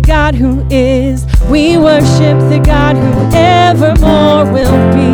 [0.00, 1.26] the God who is.
[1.50, 5.08] We worship the God who evermore will be.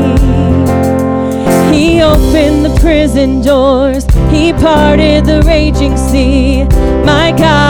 [1.74, 4.04] He opened the prison doors.
[4.30, 6.64] He parted the raging sea.
[7.02, 7.63] My God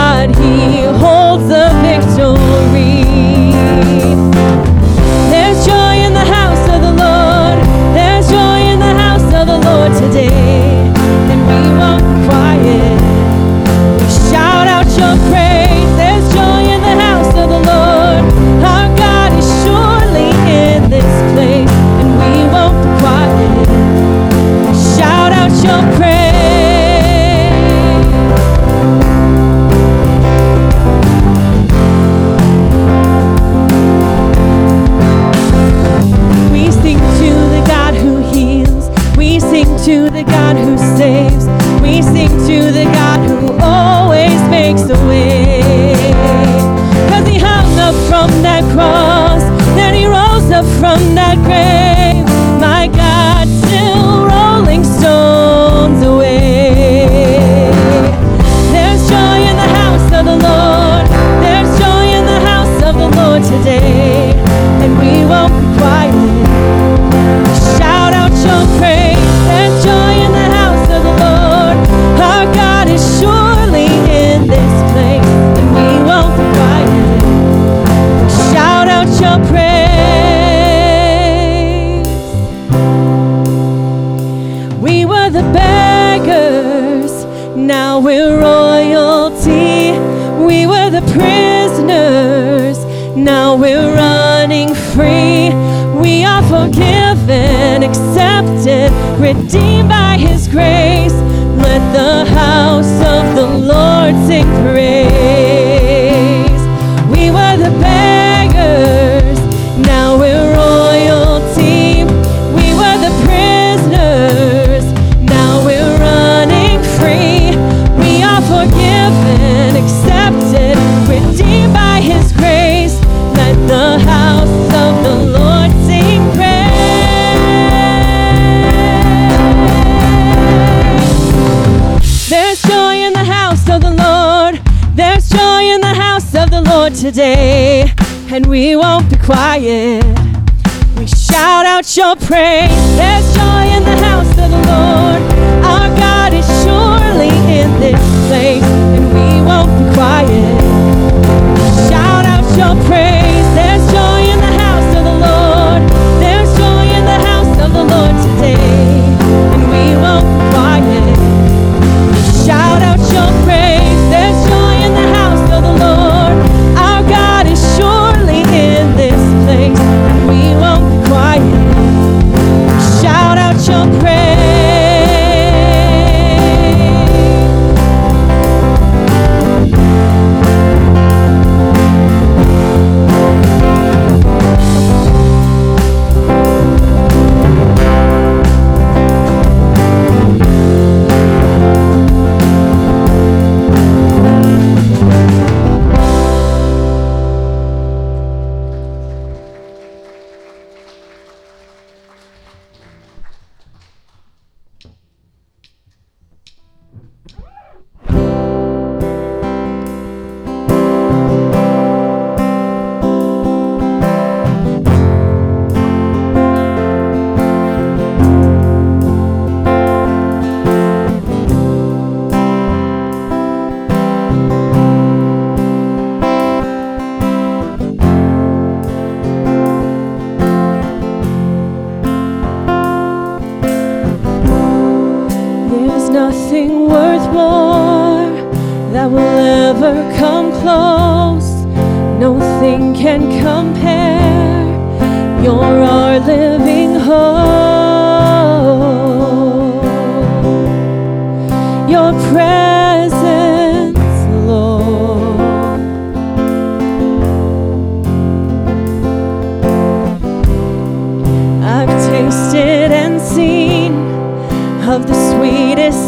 [142.16, 142.96] praise.
[142.96, 143.33] There's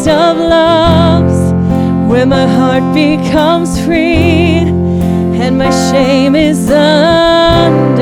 [0.08, 1.53] of love's
[2.11, 4.62] where my heart becomes free
[5.43, 7.96] and my shame is undone.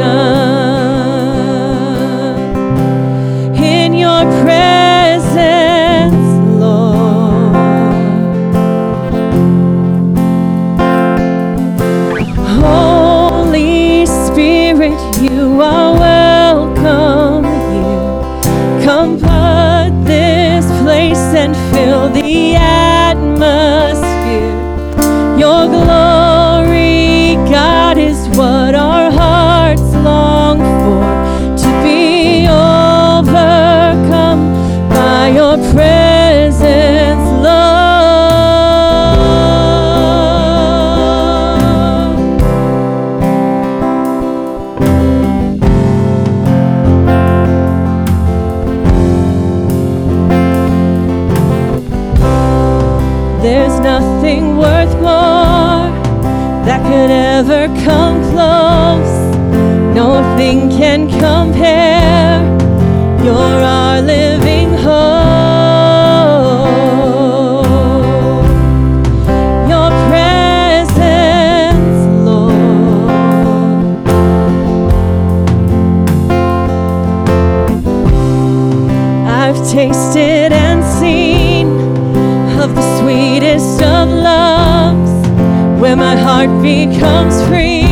[85.97, 87.83] my heart becomes free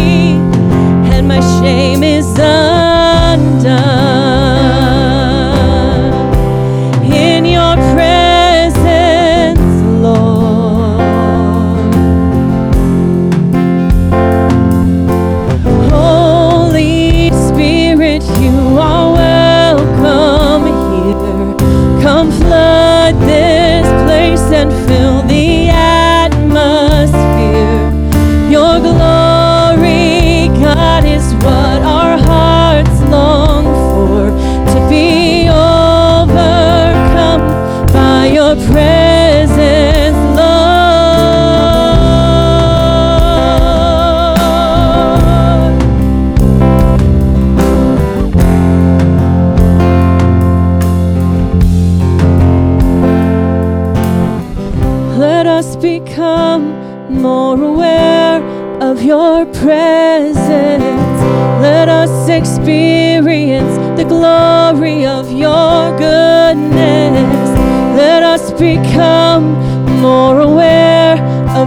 [1.15, 2.72] and my shame is done.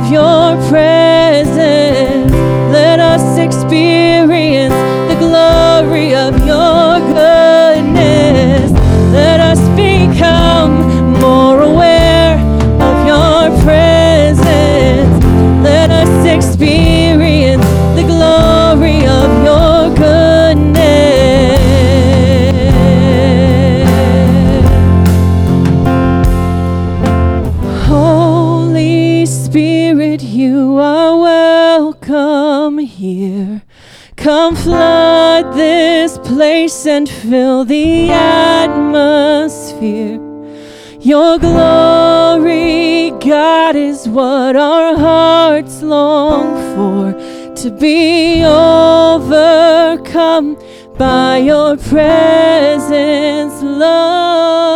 [0.06, 0.45] confió
[36.88, 38.96] and fill the atmosphere.
[41.00, 47.14] Your glory, God, is what our hearts long for
[47.56, 49.78] to be overcome
[50.98, 54.76] by your presence, love.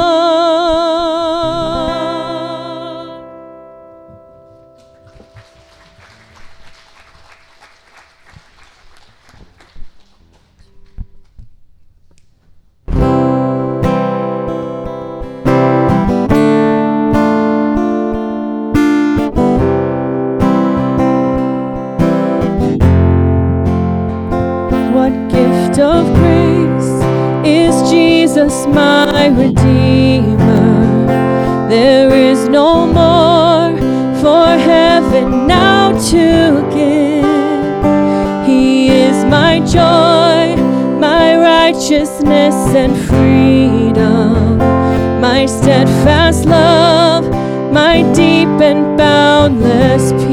[28.50, 30.38] Jesus, my Redeemer.
[31.70, 33.77] There is no more
[34.22, 38.48] for heaven now to give.
[38.48, 40.56] He is my joy,
[41.00, 44.58] my righteousness and freedom,
[45.22, 47.25] my steadfast love,
[47.72, 50.28] my deep and boundless peace.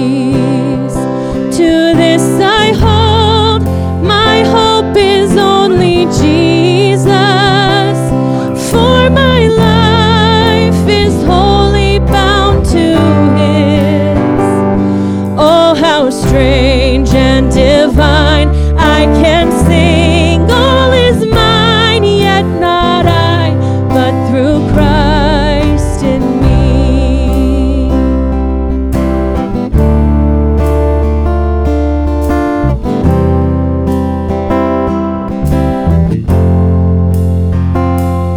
[16.11, 18.49] strange and divine.
[18.77, 23.55] I can sing, all is mine, yet not I,
[23.89, 27.91] but through Christ in me.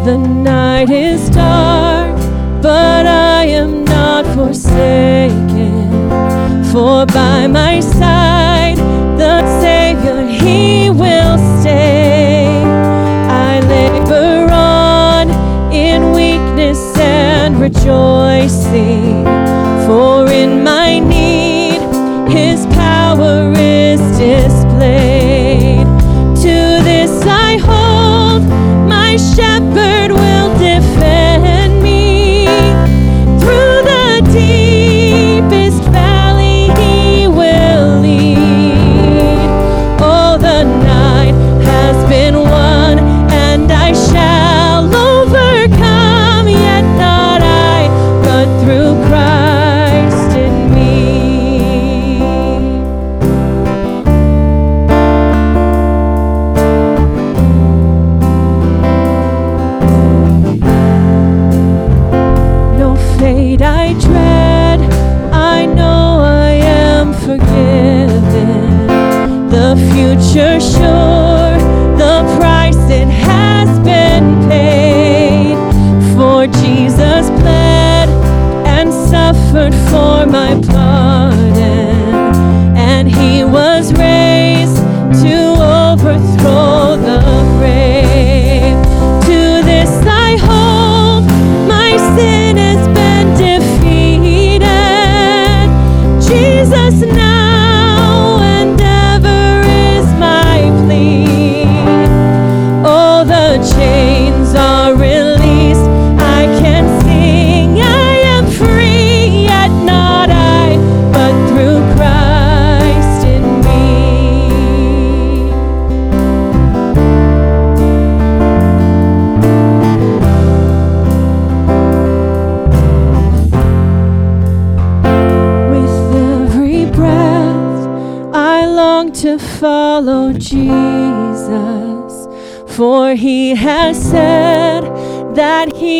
[0.05, 2.17] The night is dark,
[2.61, 5.89] but I am not forsaken,
[6.71, 7.28] for by
[18.71, 19.08] see.
[80.29, 80.68] My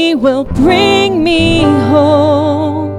[0.10, 2.90] he will bring me home.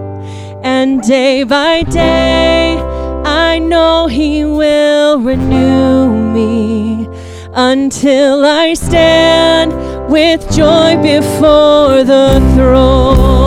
[0.63, 2.79] And day by day,
[3.25, 7.09] I know he will renew me
[7.53, 9.73] until I stand
[10.09, 13.40] with joy before the throne.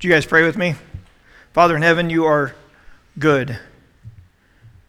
[0.00, 0.76] Would you guys pray with me?
[1.52, 2.54] Father in heaven, you are
[3.18, 3.58] good.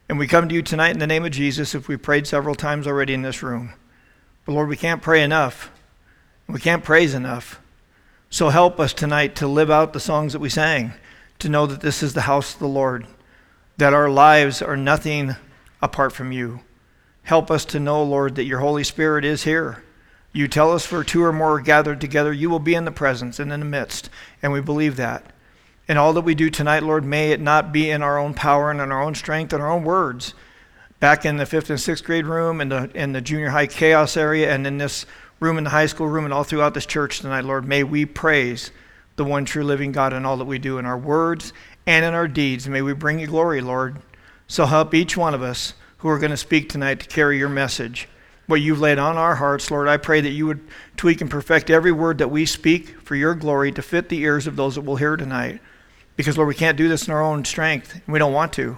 [0.07, 2.55] And we come to you tonight in the name of Jesus if we prayed several
[2.55, 3.73] times already in this room.
[4.45, 5.69] But Lord, we can't pray enough.
[6.47, 7.59] We can't praise enough.
[8.29, 10.93] So help us tonight to live out the songs that we sang,
[11.39, 13.05] to know that this is the house of the Lord,
[13.75, 15.35] that our lives are nothing
[15.81, 16.61] apart from you.
[17.23, 19.83] Help us to know, Lord, that your Holy Spirit is here.
[20.33, 22.91] You tell us where two or more are gathered together, you will be in the
[22.91, 24.09] presence and in the midst.
[24.41, 25.25] And we believe that.
[25.87, 28.71] And all that we do tonight, Lord, may it not be in our own power
[28.71, 30.33] and in our own strength and our own words.
[31.01, 34.15] Back in the fifth and sixth grade room, in the, in the junior high chaos
[34.15, 35.05] area, and in this
[35.39, 38.05] room in the high school room, and all throughout this church tonight, Lord, may we
[38.05, 38.71] praise
[39.17, 41.51] the one true living God in all that we do in our words
[41.85, 42.69] and in our deeds.
[42.69, 43.97] May we bring you glory, Lord.
[44.47, 47.49] So help each one of us who are going to speak tonight to carry your
[47.49, 48.07] message.
[48.51, 50.59] What you've laid on our hearts, Lord, I pray that you would
[50.97, 54.45] tweak and perfect every word that we speak for your glory to fit the ears
[54.45, 55.61] of those that will hear tonight.
[56.17, 58.75] Because, Lord, we can't do this in our own strength, and we don't want to.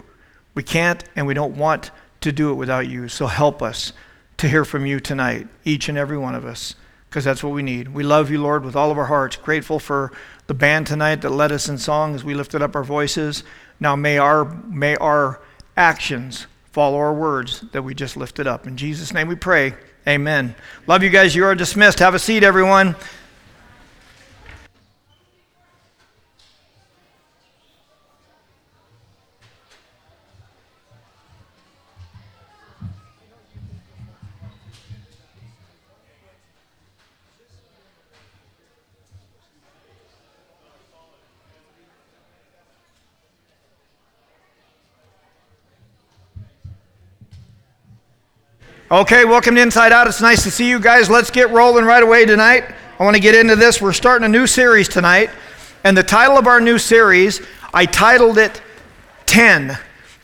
[0.54, 1.90] We can't and we don't want
[2.22, 3.08] to do it without you.
[3.08, 3.94] So help us
[4.38, 6.76] to hear from you tonight, each and every one of us,
[7.10, 7.96] because that's what we need.
[7.96, 9.38] We love you, Lord, with all of our hearts.
[9.38, 10.12] Grateful for
[10.46, 13.44] the band tonight that led us in song as we lifted up our voices.
[13.80, 15.42] Now may our may our
[15.76, 18.66] actions follow our words that we just lifted up.
[18.66, 19.76] In Jesus' name we pray.
[20.08, 20.56] Amen.
[20.88, 21.36] Love you guys.
[21.36, 22.00] You are dismissed.
[22.00, 22.96] Have a seat, everyone.
[48.94, 50.06] Okay, welcome to Inside Out.
[50.06, 51.10] It's nice to see you guys.
[51.10, 52.64] Let's get rolling right away tonight.
[53.00, 53.82] I want to get into this.
[53.82, 55.32] We're starting a new series tonight.
[55.84, 57.42] And the title of our new series,
[57.74, 58.62] I titled it
[59.26, 59.76] 10.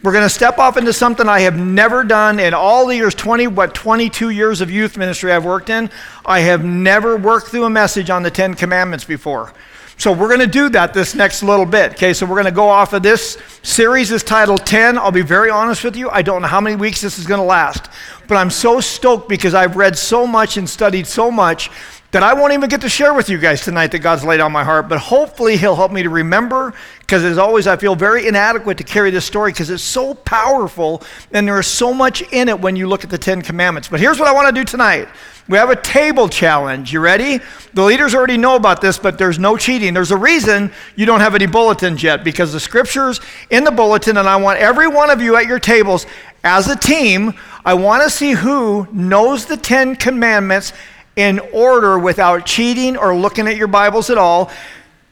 [0.03, 3.15] We're going to step off into something I have never done in all the years
[3.15, 5.89] 20 what 22 years of youth ministry I've worked in.
[6.23, 9.51] I have never worked through a message on the 10 commandments before.
[9.99, 11.91] So we're going to do that this next little bit.
[11.91, 14.97] Okay, so we're going to go off of this series is titled 10.
[14.97, 16.09] I'll be very honest with you.
[16.09, 17.89] I don't know how many weeks this is going to last,
[18.29, 21.69] but I'm so stoked because I've read so much and studied so much
[22.11, 24.53] that I won't even get to share with you guys tonight that God's laid on
[24.53, 26.73] my heart, but hopefully He'll help me to remember
[27.09, 31.01] because as always, I feel very inadequate to carry this story because it's so powerful
[31.31, 33.87] and there is so much in it when you look at the Ten Commandments.
[33.87, 35.07] But here's what I want to do tonight
[35.47, 36.93] we have a table challenge.
[36.93, 37.39] You ready?
[37.73, 39.95] The leaders already know about this, but there's no cheating.
[39.95, 43.19] There's a reason you don't have any bulletins yet because the scriptures
[43.49, 46.05] in the bulletin, and I want every one of you at your tables
[46.43, 47.33] as a team,
[47.65, 50.73] I want to see who knows the Ten Commandments
[51.15, 54.51] in order without cheating or looking at your Bibles at all.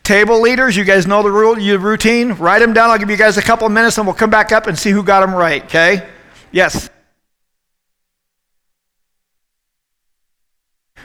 [0.08, 2.32] Table leaders, you guys know the rule, your routine.
[2.32, 2.90] Write them down.
[2.90, 4.90] I'll give you guys a couple of minutes and we'll come back up and see
[4.90, 6.08] who got them right, okay?
[6.50, 6.90] Yes.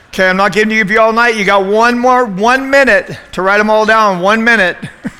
[0.07, 1.35] Okay, I'm not giving you all night.
[1.35, 4.21] You got one more, one minute to write them all down.
[4.21, 4.77] One minute.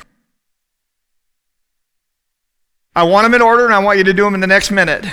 [2.96, 4.70] I want them in order and I want you to do them in the next
[4.70, 5.04] minute.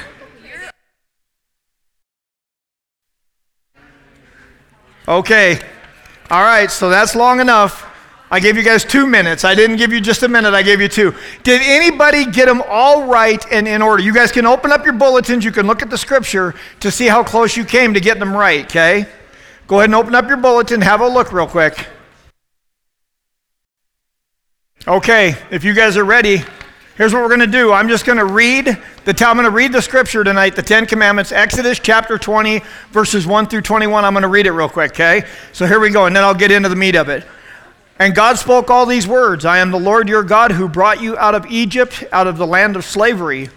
[5.09, 5.59] Okay.
[6.29, 7.90] All right, so that's long enough.
[8.31, 9.43] I gave you guys two minutes.
[9.43, 11.13] I didn't give you just a minute, I gave you two.
[11.43, 14.01] Did anybody get them all right and in order?
[14.01, 17.07] You guys can open up your bulletins, you can look at the scripture to see
[17.07, 19.05] how close you came to getting them right, okay?
[19.67, 21.87] Go ahead and open up your bulletin, have a look real quick.
[24.87, 26.41] Okay, if you guys are ready,
[26.95, 27.73] here's what we're going to do.
[27.73, 28.65] I'm just going to read
[29.03, 33.27] the I'm going to read the scripture tonight, the 10 commandments, Exodus chapter 20 verses
[33.27, 34.05] 1 through 21.
[34.05, 35.27] I'm going to read it real quick, okay?
[35.51, 37.25] So here we go and then I'll get into the meat of it.
[38.01, 41.15] And God spoke all these words, I am the Lord your God who brought you
[41.19, 43.51] out of Egypt, out of the land of slavery.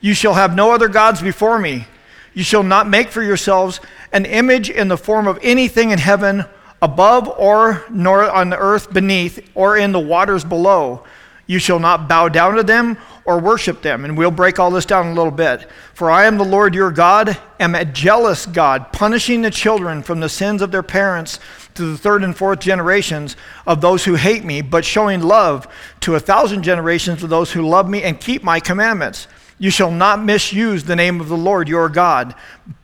[0.00, 1.86] You shall have no other gods before me.
[2.34, 3.78] You shall not make for yourselves
[4.10, 6.46] an image in the form of anything in heaven
[6.82, 11.04] above or nor on the earth beneath or in the waters below.
[11.46, 14.04] You shall not bow down to them or worship them.
[14.04, 15.68] And we'll break all this down a little bit.
[15.94, 20.20] For I am the Lord your God, am a jealous God, punishing the children from
[20.20, 21.38] the sins of their parents
[21.74, 23.36] to the third and fourth generations
[23.66, 25.68] of those who hate me, but showing love
[26.00, 29.26] to a thousand generations of those who love me and keep my commandments.
[29.58, 32.34] You shall not misuse the name of the Lord your God,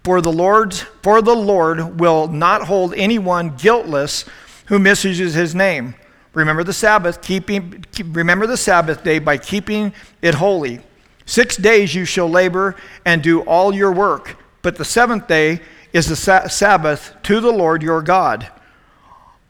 [0.04, 4.24] for the Lord's for the Lord will not hold anyone guiltless
[4.66, 5.94] who misuses his name.
[6.34, 9.92] Remember the Sabbath, keeping remember the Sabbath day by keeping
[10.22, 10.80] it holy.
[11.26, 15.60] 6 days you shall labor and do all your work, but the seventh day
[15.92, 18.48] is the sa- Sabbath to the Lord your God.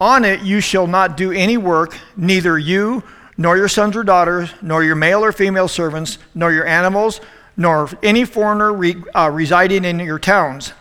[0.01, 3.03] On it you shall not do any work, neither you
[3.38, 7.21] nor your sons or daughters, nor your male or female servants, nor your animals,
[7.57, 10.73] nor any foreigner re, uh, residing in your towns.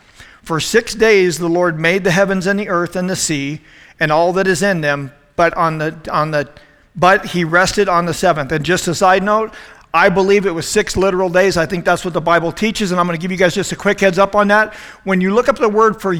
[0.41, 3.61] For six days the Lord made the heavens and the earth and the sea
[3.99, 6.49] and all that is in them, but on the on the
[6.95, 8.51] but he rested on the seventh.
[8.51, 9.53] And just a side note,
[9.93, 11.57] I believe it was six literal days.
[11.57, 13.73] I think that's what the Bible teaches, and I'm going to give you guys just
[13.73, 14.73] a quick heads up on that.
[15.03, 16.15] When you look up the word for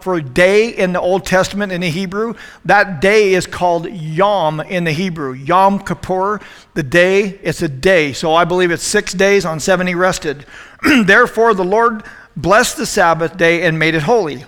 [0.00, 4.84] for day in the Old Testament in the Hebrew, that day is called Yom in
[4.84, 5.32] the Hebrew.
[5.32, 6.40] Yom Kippur,
[6.74, 8.12] the day, it's a day.
[8.12, 9.44] So I believe it's six days.
[9.44, 10.46] On seven he rested.
[11.04, 12.04] Therefore, the Lord
[12.36, 14.44] blessed the Sabbath day and made it holy.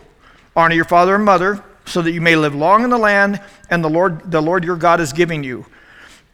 [0.55, 3.85] Honor your father and mother, so that you may live long in the land, and
[3.85, 5.67] the Lord, the Lord your God is giving you.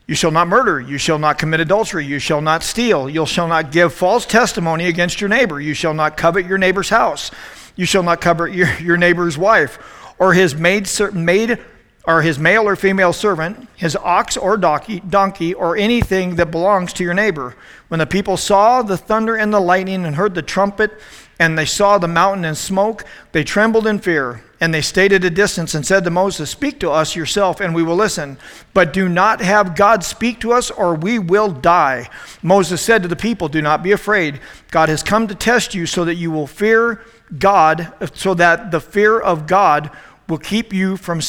[0.06, 0.80] You shall not murder.
[0.80, 2.04] You shall not commit adultery.
[2.04, 3.10] You shall not steal.
[3.10, 5.60] You shall not give false testimony against your neighbor.
[5.60, 7.32] You shall not covet your neighbor's house.
[7.74, 9.78] You shall not covet your, your neighbor's wife,
[10.18, 11.58] or his maid, maid,
[12.06, 16.92] or his male or female servant, his ox or donkey, donkey, or anything that belongs
[16.94, 17.56] to your neighbor.
[17.88, 20.92] When the people saw the thunder and the lightning and heard the trumpet,
[21.38, 24.42] and they saw the mountain and smoke, they trembled in fear.
[24.60, 27.74] And they stayed at a distance and said to Moses, Speak to us yourself, and
[27.74, 28.38] we will listen.
[28.72, 32.08] But do not have God speak to us, or we will die.
[32.42, 34.40] Moses said to the people, Do not be afraid.
[34.70, 37.04] God has come to test you so that you will fear
[37.38, 39.90] God, so that the fear of God
[40.28, 41.20] will keep you from,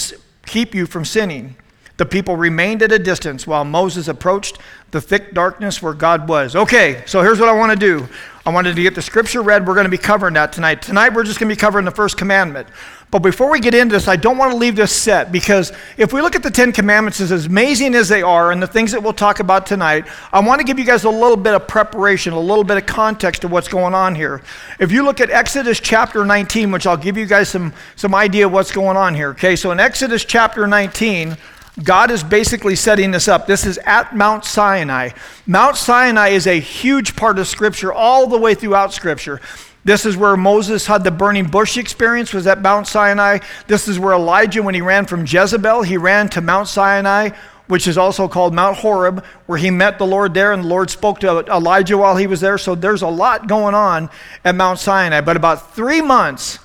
[0.45, 1.57] keep you from sinning.
[1.97, 4.59] The people remained at a distance while Moses approached
[4.91, 6.55] the thick darkness where God was.
[6.55, 8.07] Okay, so here's what I want to do.
[8.45, 9.67] I wanted to get the scripture read.
[9.67, 10.81] We're going to be covering that tonight.
[10.81, 12.67] Tonight, we're just going to be covering the first commandment.
[13.09, 16.11] But before we get into this, I don't want to leave this set because if
[16.11, 19.01] we look at the Ten Commandments, as amazing as they are and the things that
[19.01, 22.33] we'll talk about tonight, I want to give you guys a little bit of preparation,
[22.33, 24.41] a little bit of context of what's going on here.
[24.77, 28.45] If you look at Exodus chapter 19, which I'll give you guys some, some idea
[28.45, 29.29] of what's going on here.
[29.29, 31.37] Okay, so in Exodus chapter 19,
[31.83, 33.47] God is basically setting this up.
[33.47, 35.11] This is at Mount Sinai.
[35.45, 39.39] Mount Sinai is a huge part of Scripture, all the way throughout Scripture.
[39.87, 43.39] This is where Moses had the burning bush experience, was at Mount Sinai.
[43.67, 47.29] This is where Elijah, when he ran from Jezebel, he ran to Mount Sinai,
[47.67, 50.89] which is also called Mount Horeb, where he met the Lord there, and the Lord
[50.89, 52.57] spoke to Elijah while he was there.
[52.57, 54.09] So there's a lot going on
[54.43, 55.21] at Mount Sinai.
[55.21, 56.59] But about three months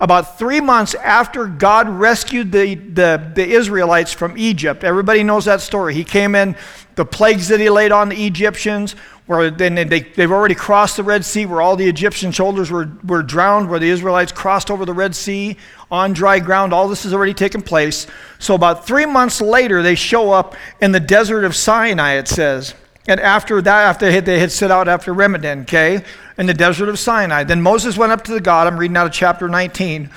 [0.00, 4.84] about three months after God rescued the, the, the, Israelites from Egypt.
[4.84, 5.94] Everybody knows that story.
[5.94, 6.56] He came in,
[6.96, 11.02] the plagues that he laid on the Egyptians, where then they, they've already crossed the
[11.02, 14.84] Red Sea, where all the Egyptian soldiers were, were drowned, where the Israelites crossed over
[14.84, 15.56] the Red Sea
[15.90, 16.74] on dry ground.
[16.74, 18.06] All this has already taken place.
[18.38, 22.74] So about three months later, they show up in the desert of Sinai, it says.
[23.06, 26.04] And after that, after they had, set out after Rephidim, okay,
[26.38, 28.66] in the desert of Sinai, then Moses went up to the God.
[28.66, 30.10] I'm reading out of chapter 19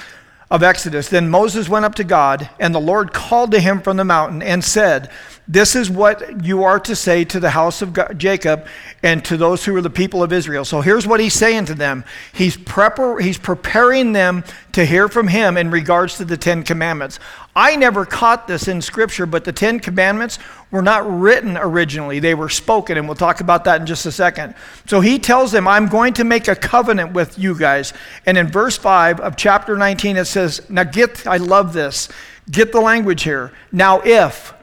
[0.50, 1.10] of Exodus.
[1.10, 4.41] Then Moses went up to God, and the Lord called to him from the mountain
[4.41, 5.10] and said,
[5.50, 8.68] This is what you are to say to the house of God, Jacob
[9.02, 10.66] and to those who are the people of Israel.
[10.66, 15.30] So here's what he's saying to them He's, prepar- he's preparing them to hear from
[15.30, 17.20] him in regards to the Ten Commandments.
[17.56, 20.38] I never caught this in Scripture, but the Ten Commandments
[20.70, 22.20] were not written originally.
[22.20, 24.54] They were spoken, and we'll talk about that in just a second.
[24.86, 27.94] So he tells them, I'm going to make a covenant with you guys.
[28.26, 32.10] And in verse 5 of chapter 19, it says, Now get, I love this.
[32.52, 33.54] Get the language here.
[33.72, 34.54] Now, if,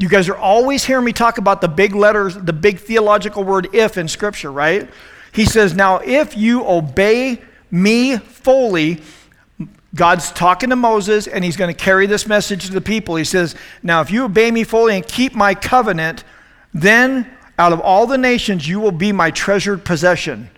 [0.00, 3.68] you guys are always hearing me talk about the big letters, the big theological word
[3.74, 4.88] if in Scripture, right?
[5.30, 9.02] He says, Now, if you obey me fully,
[9.94, 13.16] God's talking to Moses and he's going to carry this message to the people.
[13.16, 16.24] He says, Now, if you obey me fully and keep my covenant,
[16.72, 20.48] then out of all the nations you will be my treasured possession.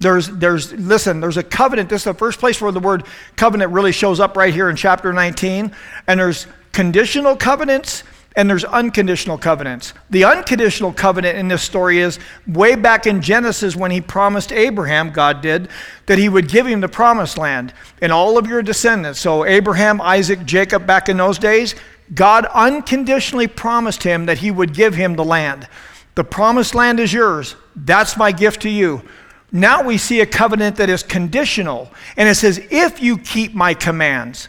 [0.00, 1.88] There's, there's, listen, there's a covenant.
[1.88, 3.04] This is the first place where the word
[3.34, 5.72] covenant really shows up right here in chapter 19.
[6.06, 8.04] And there's conditional covenants
[8.38, 9.94] and there's unconditional covenants.
[10.10, 15.10] The unconditional covenant in this story is way back in Genesis when he promised Abraham,
[15.10, 15.68] God did,
[16.06, 19.18] that he would give him the promised land and all of your descendants.
[19.18, 21.74] So, Abraham, Isaac, Jacob, back in those days,
[22.14, 25.66] God unconditionally promised him that he would give him the land.
[26.14, 27.56] The promised land is yours.
[27.74, 29.02] That's my gift to you.
[29.50, 33.74] Now we see a covenant that is conditional, and it says, If you keep my
[33.74, 34.48] commands,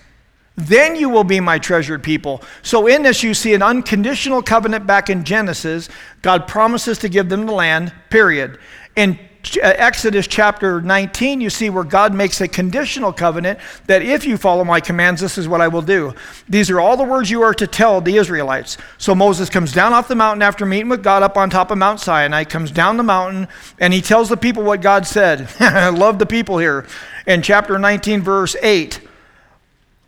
[0.61, 2.41] then you will be my treasured people.
[2.61, 5.89] So, in this, you see an unconditional covenant back in Genesis.
[6.21, 8.59] God promises to give them the land, period.
[8.95, 9.19] In
[9.55, 14.37] uh, Exodus chapter 19, you see where God makes a conditional covenant that if you
[14.37, 16.13] follow my commands, this is what I will do.
[16.49, 18.77] These are all the words you are to tell the Israelites.
[18.97, 21.77] So Moses comes down off the mountain after meeting with God up on top of
[21.77, 23.47] Mount Sinai, comes down the mountain,
[23.79, 25.47] and he tells the people what God said.
[25.59, 26.85] I love the people here.
[27.25, 28.99] In chapter 19, verse 8,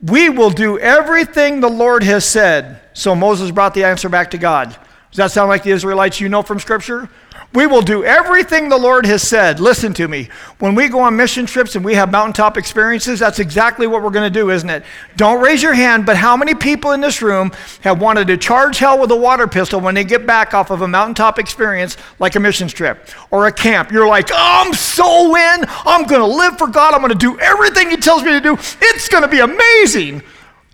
[0.02, 2.82] we will do everything the Lord has said.
[2.94, 4.70] So Moses brought the answer back to God.
[5.12, 7.10] Does that sound like the Israelites you know from Scripture?
[7.54, 9.60] We will do everything the Lord has said.
[9.60, 10.30] Listen to me.
[10.60, 14.10] When we go on mission trips and we have mountaintop experiences, that's exactly what we're
[14.10, 14.86] going to do, isn't it?
[15.18, 18.78] Don't raise your hand, but how many people in this room have wanted to charge
[18.78, 22.36] hell with a water pistol when they get back off of a mountaintop experience like
[22.36, 23.92] a mission trip or a camp?
[23.92, 25.66] You're like, oh, I'm so in.
[25.86, 26.94] I'm going to live for God.
[26.94, 28.54] I'm going to do everything He tells me to do.
[28.54, 30.24] It's going to be amazing.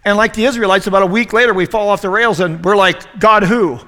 [0.06, 2.78] And like the Israelites, about a week later, we fall off the rails and we're
[2.78, 3.80] like, God, who?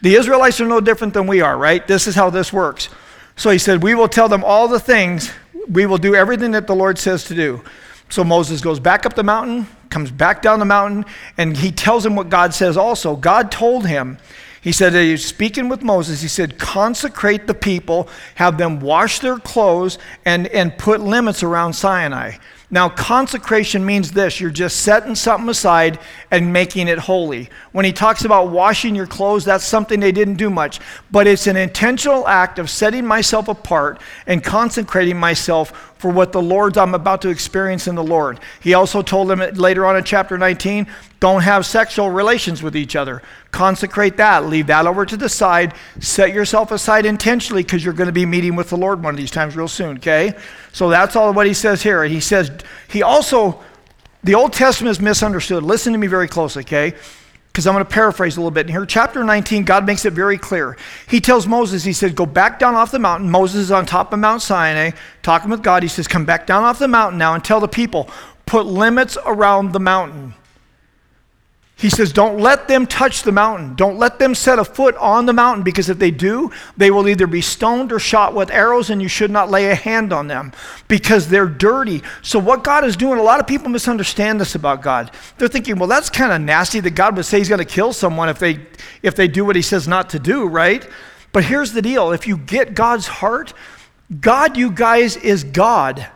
[0.00, 1.86] The Israelites are no different than we are, right?
[1.86, 2.88] This is how this works.
[3.36, 5.30] So he said, We will tell them all the things,
[5.68, 7.62] we will do everything that the Lord says to do.
[8.10, 11.04] So Moses goes back up the mountain, comes back down the mountain,
[11.36, 13.16] and he tells him what God says also.
[13.16, 14.18] God told him,
[14.60, 19.38] He said, he's speaking with Moses, he said, consecrate the people, have them wash their
[19.38, 22.36] clothes, and, and put limits around Sinai.
[22.70, 25.98] Now, consecration means this you're just setting something aside
[26.30, 27.48] and making it holy.
[27.72, 30.78] When he talks about washing your clothes, that's something they didn't do much.
[31.10, 36.42] But it's an intentional act of setting myself apart and consecrating myself for what the
[36.42, 38.40] Lord's I'm about to experience in the Lord.
[38.60, 40.86] He also told them later on in chapter 19
[41.20, 43.22] don't have sexual relations with each other.
[43.50, 44.46] Consecrate that.
[44.46, 45.74] Leave that over to the side.
[45.98, 49.18] Set yourself aside intentionally because you're going to be meeting with the Lord one of
[49.18, 50.36] these times real soon, okay?
[50.72, 52.04] So that's all what he says here.
[52.04, 52.52] He says,
[52.88, 53.60] he also,
[54.22, 55.64] the Old Testament is misunderstood.
[55.64, 56.94] Listen to me very closely, okay?
[57.58, 58.66] Because I'm going to paraphrase a little bit.
[58.66, 60.76] In here, chapter 19, God makes it very clear.
[61.08, 63.28] He tells Moses, He said, Go back down off the mountain.
[63.28, 64.92] Moses is on top of Mount Sinai,
[65.24, 65.82] talking with God.
[65.82, 68.08] He says, Come back down off the mountain now and tell the people,
[68.46, 70.34] put limits around the mountain.
[71.78, 73.76] He says, Don't let them touch the mountain.
[73.76, 77.08] Don't let them set a foot on the mountain because if they do, they will
[77.08, 80.26] either be stoned or shot with arrows, and you should not lay a hand on
[80.26, 80.52] them
[80.88, 82.02] because they're dirty.
[82.20, 85.12] So, what God is doing, a lot of people misunderstand this about God.
[85.38, 87.92] They're thinking, Well, that's kind of nasty that God would say He's going to kill
[87.92, 88.58] someone if they,
[89.04, 90.84] if they do what He says not to do, right?
[91.30, 93.54] But here's the deal if you get God's heart,
[94.20, 96.08] God, you guys, is God.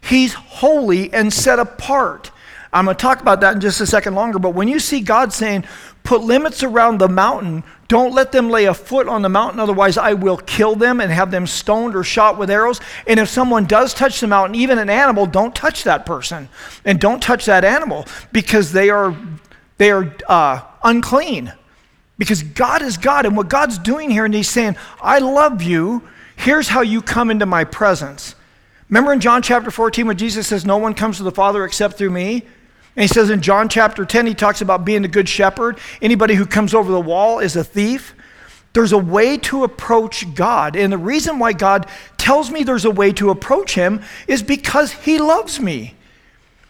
[0.00, 2.30] He's holy and set apart.
[2.72, 5.00] I'm going to talk about that in just a second longer, but when you see
[5.00, 5.64] God saying,
[6.04, 9.96] put limits around the mountain, don't let them lay a foot on the mountain, otherwise
[9.96, 12.80] I will kill them and have them stoned or shot with arrows.
[13.06, 16.48] And if someone does touch the mountain, even an animal, don't touch that person
[16.84, 19.16] and don't touch that animal because they are,
[19.78, 21.52] they are uh, unclean.
[22.18, 26.02] Because God is God, and what God's doing here, and He's saying, I love you.
[26.36, 28.34] Here's how you come into my presence.
[28.88, 31.96] Remember in John chapter 14 when Jesus says, No one comes to the Father except
[31.96, 32.44] through me?
[32.98, 35.78] And he says in John chapter 10, he talks about being the good shepherd.
[36.02, 38.12] Anybody who comes over the wall is a thief.
[38.72, 40.74] There's a way to approach God.
[40.74, 44.90] And the reason why God tells me there's a way to approach him is because
[44.90, 45.94] he loves me.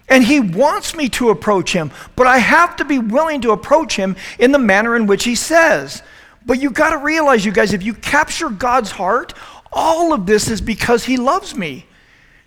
[0.06, 3.96] And he wants me to approach him, but I have to be willing to approach
[3.96, 6.02] him in the manner in which he says.
[6.44, 9.32] But you got to realize, you guys, if you capture God's heart,
[9.72, 11.86] all of this is because he loves me.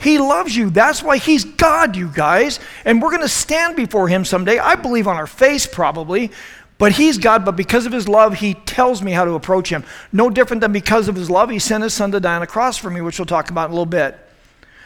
[0.01, 0.69] He loves you.
[0.69, 2.59] That's why He's God, you guys.
[2.85, 4.57] And we're going to stand before Him someday.
[4.57, 6.31] I believe on our face, probably.
[6.77, 9.83] But He's God, but because of His love, He tells me how to approach Him.
[10.11, 12.47] No different than because of His love, He sent His Son to die on a
[12.47, 14.17] cross for me, which we'll talk about in a little bit.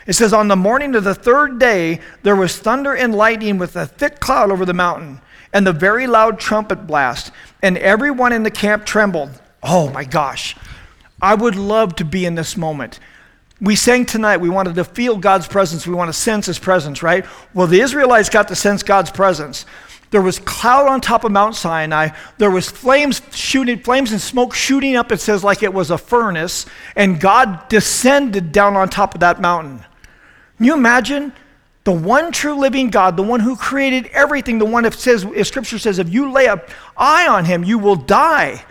[0.05, 3.75] It says, On the morning of the third day, there was thunder and lightning with
[3.75, 5.21] a thick cloud over the mountain,
[5.53, 9.31] and the very loud trumpet blast, and everyone in the camp trembled.
[9.63, 10.55] Oh my gosh.
[11.21, 12.99] I would love to be in this moment.
[13.61, 17.01] We sang tonight, we wanted to feel God's presence, we want to sense His presence,
[17.01, 17.25] right?
[17.53, 19.65] Well, the Israelites got to sense God's presence.
[20.11, 22.09] There was cloud on top of Mount Sinai.
[22.37, 25.97] There was flames shooting, flames and smoke shooting up, it says, like it was a
[25.97, 26.65] furnace.
[26.95, 29.83] And God descended down on top of that mountain.
[30.57, 31.33] Can you imagine?
[31.83, 35.47] The one true living God, the one who created everything, the one that says, if
[35.47, 36.61] scripture says, if you lay an
[36.97, 38.63] eye on him, you will die.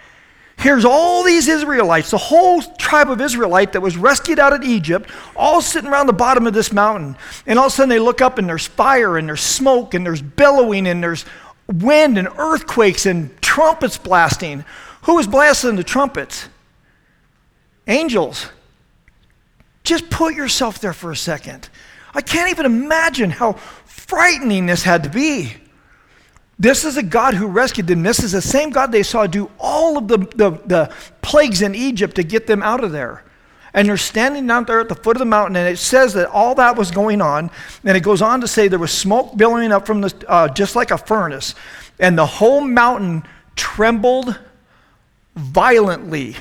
[0.65, 5.11] Here's all these Israelites, the whole tribe of Israelite that was rescued out of Egypt,
[5.37, 7.19] all sitting around the bottom of this mountain.
[7.45, 10.07] And all of a sudden they look up and there's fire and there's smoke and
[10.07, 11.27] there's bellowing and there's
[11.71, 14.65] wind and earthquakes and trumpets blasting.
[15.03, 16.49] Who was blasting the trumpets?
[17.87, 18.47] Angels.
[19.83, 21.69] Just put yourself there for a second.
[22.15, 23.53] I can't even imagine how
[23.85, 25.57] frightening this had to be.
[26.59, 28.03] This is a God who rescued them.
[28.03, 31.75] This is the same God they saw do all of the, the, the, plagues in
[31.75, 33.25] Egypt to get them out of there.
[33.73, 36.29] And they're standing down there at the foot of the mountain, and it says that
[36.29, 37.51] all that was going on.
[37.83, 40.77] And it goes on to say there was smoke billowing up from the, uh, just
[40.77, 41.55] like a furnace,
[41.99, 43.25] and the whole mountain
[43.57, 44.39] trembled
[45.35, 46.37] violently.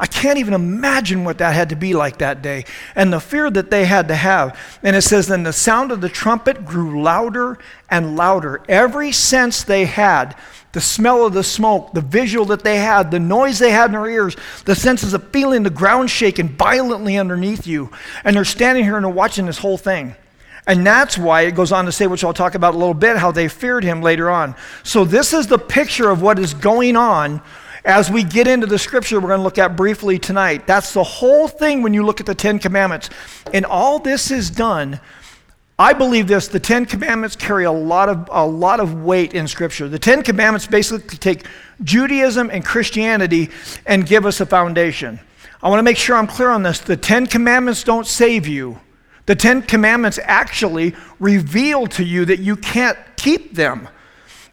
[0.00, 3.50] I can't even imagine what that had to be like that day and the fear
[3.50, 4.56] that they had to have.
[4.84, 7.58] And it says, Then the sound of the trumpet grew louder
[7.90, 8.62] and louder.
[8.68, 10.36] Every sense they had,
[10.70, 13.92] the smell of the smoke, the visual that they had, the noise they had in
[13.92, 17.90] their ears, the senses of feeling the ground shaking violently underneath you.
[18.22, 20.14] And they're standing here and they're watching this whole thing.
[20.68, 23.16] And that's why it goes on to say, which I'll talk about a little bit,
[23.16, 24.54] how they feared him later on.
[24.84, 27.40] So, this is the picture of what is going on
[27.88, 30.66] as we get into the scripture we're going to look at briefly tonight.
[30.66, 33.08] That's the whole thing when you look at the Ten Commandments.
[33.54, 35.00] And all this is done.
[35.78, 39.48] I believe this the Ten Commandments carry a lot of, a lot of weight in
[39.48, 39.88] Scripture.
[39.88, 41.46] The Ten Commandments basically take
[41.82, 43.48] Judaism and Christianity
[43.86, 45.18] and give us a foundation.
[45.62, 46.80] I want to make sure I'm clear on this.
[46.80, 48.78] The Ten Commandments don't save you,
[49.24, 53.88] the Ten Commandments actually reveal to you that you can't keep them.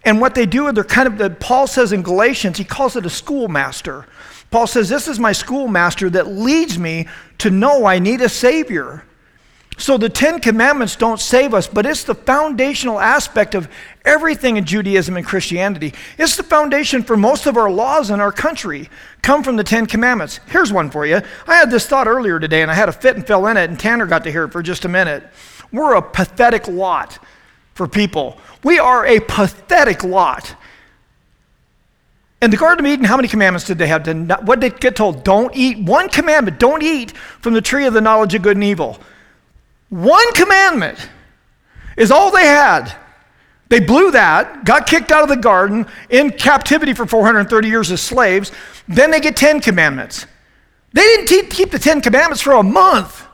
[0.06, 3.10] And what they do, they're kind of, Paul says in Galatians, he calls it a
[3.10, 4.06] schoolmaster.
[4.52, 7.08] Paul says, This is my schoolmaster that leads me
[7.40, 9.04] to know I need a Savior.
[9.78, 13.68] So the Ten Commandments don't save us, but it's the foundational aspect of
[14.06, 15.94] everything in Judaism and Christianity.
[16.18, 18.90] It's the foundation for most of our laws in our country,
[19.22, 20.40] come from the Ten Commandments.
[20.48, 21.20] Here's one for you.
[21.46, 23.70] I had this thought earlier today, and I had a fit and fell in it,
[23.70, 25.28] and Tanner got to hear it for just a minute.
[25.74, 27.20] We're a pathetic lot
[27.76, 28.38] for people.
[28.64, 30.56] We are a pathetic lot.
[32.42, 34.08] In the Garden of Eden, how many commandments did they have?
[34.48, 35.24] what did they get told?
[35.24, 35.78] Don't eat.
[35.80, 39.00] One commandment don't eat from the tree of the knowledge of good and evil.
[39.90, 40.98] One commandment
[41.98, 42.96] is all they had.
[43.68, 48.00] They blew that, got kicked out of the garden, in captivity for 430 years as
[48.00, 48.52] slaves.
[48.88, 50.28] Then they get 10 commandments.
[50.94, 53.25] They didn't keep the 10 commandments for a month.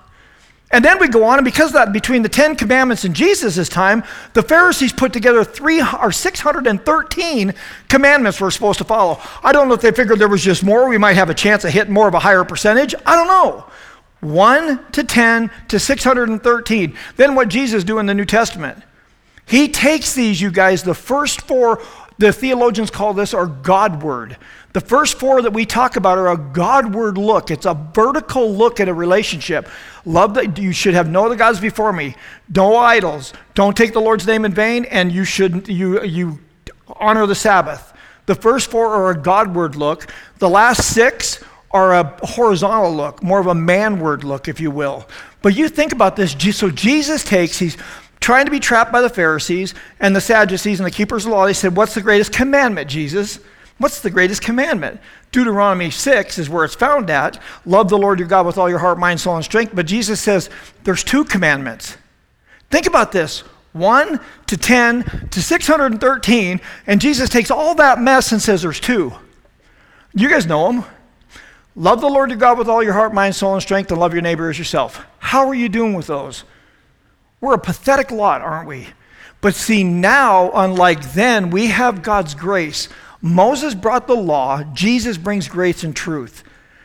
[0.72, 3.68] And then we go on, and because of that, between the Ten Commandments and Jesus'
[3.68, 4.04] time,
[4.34, 7.54] the Pharisees put together three or 613
[7.90, 9.20] commandments we're supposed to follow.
[9.44, 11.66] I don't know if they figured there was just more, we might have a chance
[11.66, 12.96] of hitting more of a higher percentage.
[13.06, 13.66] I don't know.
[14.22, 16.98] 1 to 10 to 613.
[17.18, 18.82] Then what Jesus do in the New Testament?
[19.46, 21.82] He takes these, you guys, the first four,
[22.18, 24.38] the theologians call this our Godward.
[24.74, 27.52] The first four that we talk about are a Godward look.
[27.52, 29.68] It's a vertical look at a relationship.
[30.06, 32.16] Love that you should have no other gods before me.
[32.54, 33.34] No idols.
[33.54, 36.40] Don't take the Lord's name in vain, and you should you you
[36.88, 37.94] honor the Sabbath.
[38.26, 40.12] The first four are a Godward look.
[40.40, 45.08] The last six are a horizontal look, more of a manward look, if you will.
[45.42, 46.36] But you think about this.
[46.56, 47.78] So Jesus takes, he's
[48.20, 51.36] trying to be trapped by the Pharisees and the Sadducees and the keepers of the
[51.36, 51.46] law.
[51.46, 53.40] They said, What's the greatest commandment, Jesus?
[53.78, 55.00] What's the greatest commandment?
[55.32, 57.41] Deuteronomy 6 is where it's found at.
[57.65, 59.74] Love the Lord your God with all your heart, mind, soul, and strength.
[59.74, 60.50] But Jesus says
[60.84, 61.98] there's two commandments.
[62.70, 63.39] Think about this
[63.74, 66.62] 1 to 10 to 613.
[66.88, 69.13] And Jesus takes all that mess and says there's two.
[70.13, 70.86] You guys know them.
[71.76, 74.12] Love the Lord your God with all your heart, mind, soul, and strength, and love
[74.12, 75.06] your neighbor as yourself.
[75.20, 76.44] How are you doing with those?
[77.39, 78.88] We're a pathetic lot, aren't we?
[79.39, 82.89] But see, now, unlike then, we have God's grace.
[83.22, 86.44] Moses brought the law, Jesus brings grace and truth.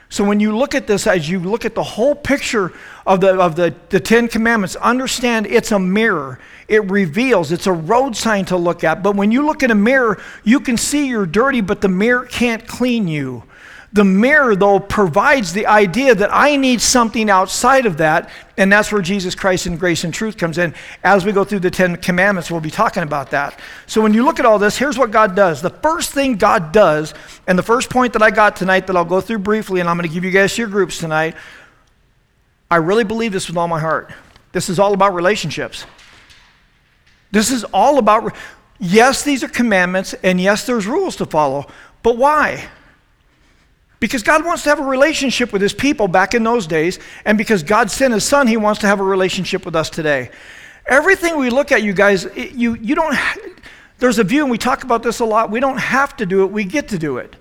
[0.08, 2.72] So when you look at this, as you look at the whole picture
[3.06, 6.38] of the, of the, the Ten Commandments, understand it's a mirror.
[6.68, 9.02] It reveals, it's a road sign to look at.
[9.02, 12.24] But when you look in a mirror, you can see you're dirty, but the mirror
[12.24, 13.42] can't clean you.
[13.96, 18.28] The mirror, though, provides the idea that I need something outside of that,
[18.58, 20.74] and that's where Jesus Christ and grace and truth comes in.
[21.02, 23.58] As we go through the Ten Commandments, we'll be talking about that.
[23.86, 25.62] So when you look at all this, here's what God does.
[25.62, 27.14] The first thing God does,
[27.46, 29.96] and the first point that I got tonight that I'll go through briefly, and I'm
[29.96, 31.34] going to give you guys your groups tonight.
[32.70, 34.12] I really believe this with all my heart.
[34.52, 35.86] This is all about relationships.
[37.30, 38.36] This is all about,
[38.78, 41.66] yes, these are commandments, and yes, there's rules to follow,
[42.02, 42.68] but why?
[43.98, 47.38] Because God wants to have a relationship with his people back in those days, and
[47.38, 50.30] because God sent his son, he wants to have a relationship with us today.
[50.86, 53.16] Everything we look at, you guys, it, you, you don't,
[53.98, 56.44] there's a view, and we talk about this a lot, we don't have to do
[56.44, 57.36] it, we get to do it.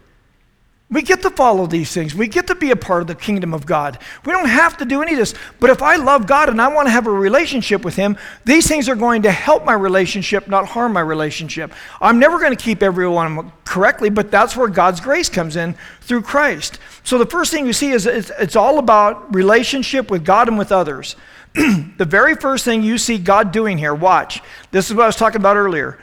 [0.92, 2.14] We get to follow these things.
[2.14, 3.98] We get to be a part of the kingdom of God.
[4.24, 5.34] We don't have to do any of this.
[5.60, 8.68] But if I love God and I want to have a relationship with Him, these
[8.68, 11.74] things are going to help my relationship, not harm my relationship.
[12.00, 16.22] I'm never going to keep everyone correctly, but that's where God's grace comes in through
[16.22, 16.78] Christ.
[17.04, 20.72] So the first thing you see is it's, all about relationship with God and with
[20.72, 21.16] others.
[21.56, 24.42] the very first thing you see God doing here, watch.
[24.70, 26.00] This is what I was talking about earlier.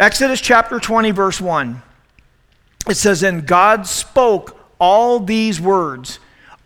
[0.00, 1.82] Exodus chapter 20, verse 1
[2.88, 6.18] it says, And God spoke all these words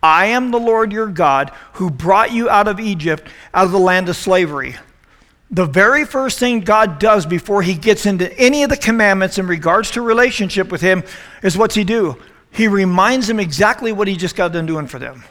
[0.03, 3.79] I am the Lord your God who brought you out of Egypt, out of the
[3.79, 4.77] land of slavery.
[5.51, 9.47] The very first thing God does before he gets into any of the commandments in
[9.47, 11.03] regards to relationship with him
[11.43, 12.21] is what's he do?
[12.51, 15.25] He reminds them exactly what he just got done doing for them.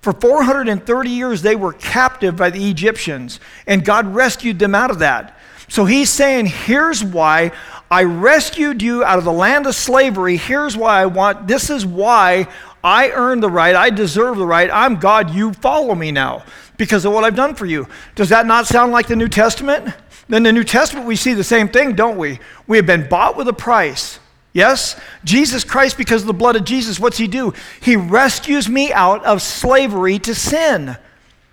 [0.00, 5.00] For 430 years, they were captive by the Egyptians, and God rescued them out of
[5.00, 5.37] that.
[5.68, 7.52] So he's saying, Here's why
[7.90, 10.36] I rescued you out of the land of slavery.
[10.36, 12.48] Here's why I want, this is why
[12.84, 13.74] I earned the right.
[13.74, 14.70] I deserve the right.
[14.72, 15.30] I'm God.
[15.30, 16.44] You follow me now
[16.76, 17.88] because of what I've done for you.
[18.14, 19.94] Does that not sound like the New Testament?
[20.28, 22.38] Then the New Testament, we see the same thing, don't we?
[22.66, 24.20] We have been bought with a price.
[24.52, 25.00] Yes?
[25.24, 27.54] Jesus Christ, because of the blood of Jesus, what's he do?
[27.80, 30.96] He rescues me out of slavery to sin.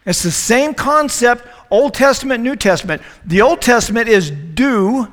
[0.05, 3.01] It's the same concept, Old Testament, New Testament.
[3.25, 5.11] The Old Testament is do,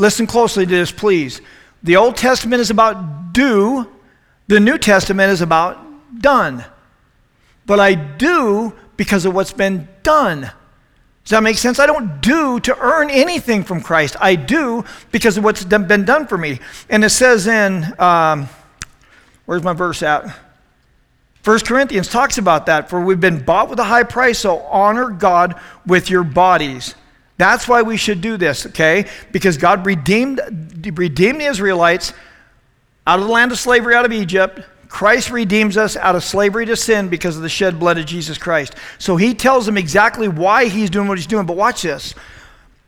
[0.00, 1.42] Listen closely to this, please.
[1.82, 3.86] The Old Testament is about do,
[4.46, 5.78] the New Testament is about
[6.18, 6.64] done.
[7.66, 10.40] But I do because of what's been done.
[10.40, 11.78] Does that make sense?
[11.78, 14.16] I don't do to earn anything from Christ.
[14.20, 16.60] I do because of what's been done for me.
[16.88, 18.48] And it says in, um,
[19.44, 20.34] where's my verse at?
[21.42, 22.90] First Corinthians talks about that.
[22.90, 26.94] For we've been bought with a high price, so honor God with your bodies.
[27.38, 29.06] That's why we should do this, okay?
[29.32, 30.40] Because God redeemed,
[30.94, 32.12] redeemed the Israelites
[33.06, 34.60] out of the land of slavery, out of Egypt.
[34.88, 38.36] Christ redeems us out of slavery to sin because of the shed blood of Jesus
[38.36, 38.74] Christ.
[38.98, 41.46] So he tells them exactly why he's doing what he's doing.
[41.46, 42.14] But watch this.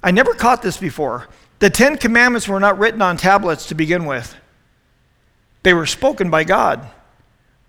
[0.03, 1.29] I never caught this before.
[1.61, 4.37] The Ten Commandments were not written on tablets to begin with,
[5.63, 6.87] they were spoken by God.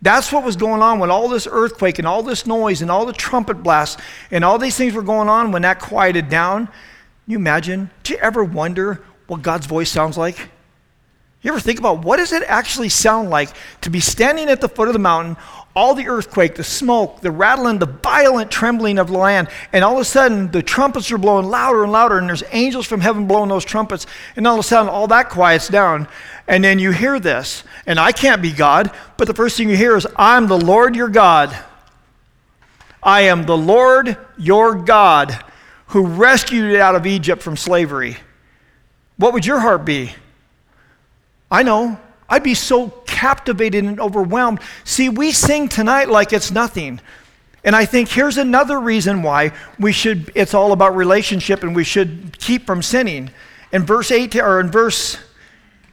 [0.04, 3.06] That's what was going on when all this earthquake and all this noise and all
[3.06, 4.02] the trumpet blasts
[4.32, 6.66] and all these things were going on when that quieted down.
[6.66, 6.74] Can
[7.28, 7.90] you imagine?
[8.04, 10.50] Do you ever wonder what God's voice sounds like?
[11.42, 13.50] You ever think about what does it actually sound like
[13.80, 15.38] to be standing at the foot of the mountain,
[15.76, 19.96] all the earthquake, the smoke, the rattling, the violent trembling of the land, and all
[19.96, 23.28] of a sudden the trumpets are blowing louder and louder, and there's angels from heaven
[23.28, 24.06] blowing those trumpets,
[24.36, 26.08] and all of a sudden all that quiets down,
[26.48, 29.78] and then you hear this, and I can't be God, but the first thing you
[29.78, 31.58] hear is, I'm the Lord your God.
[33.02, 35.38] I am the Lord your God
[35.88, 38.18] who rescued you out of Egypt from slavery.
[39.18, 40.14] What would your heart be?
[41.52, 42.00] I know.
[42.30, 44.60] I'd be so captivated and overwhelmed.
[44.84, 47.00] See, we sing tonight like it's nothing.
[47.64, 51.84] And I think here's another reason why we should, it's all about relationship and we
[51.84, 53.30] should keep from sinning.
[53.72, 55.18] In verse 8, or in verse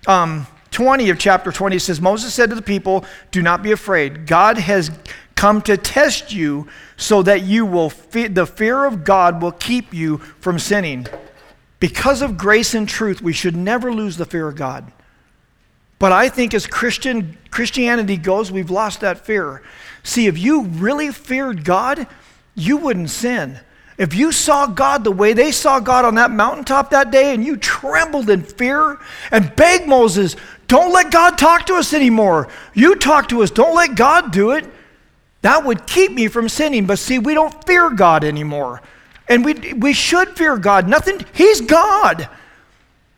[0.06, 3.72] um, 20 of chapter 20, it says, Moses said to the people, Do not be
[3.72, 4.26] afraid.
[4.26, 4.90] God has
[5.34, 9.94] come to test you so that you will, fe- the fear of God will keep
[9.94, 11.06] you from sinning.
[11.78, 14.92] Because of grace and truth, we should never lose the fear of God.
[16.00, 19.62] But I think as Christian Christianity goes, we've lost that fear.
[20.02, 22.08] See, if you really feared God,
[22.54, 23.60] you wouldn't sin.
[23.98, 27.44] If you saw God the way they saw God on that mountaintop that day and
[27.44, 28.98] you trembled in fear
[29.30, 30.36] and begged Moses,
[30.68, 32.48] don't let God talk to us anymore.
[32.72, 34.66] You talk to us, don't let God do it.
[35.42, 36.86] That would keep me from sinning.
[36.86, 38.80] But see, we don't fear God anymore.
[39.28, 40.88] And we, we should fear God.
[40.88, 42.26] Nothing, He's God.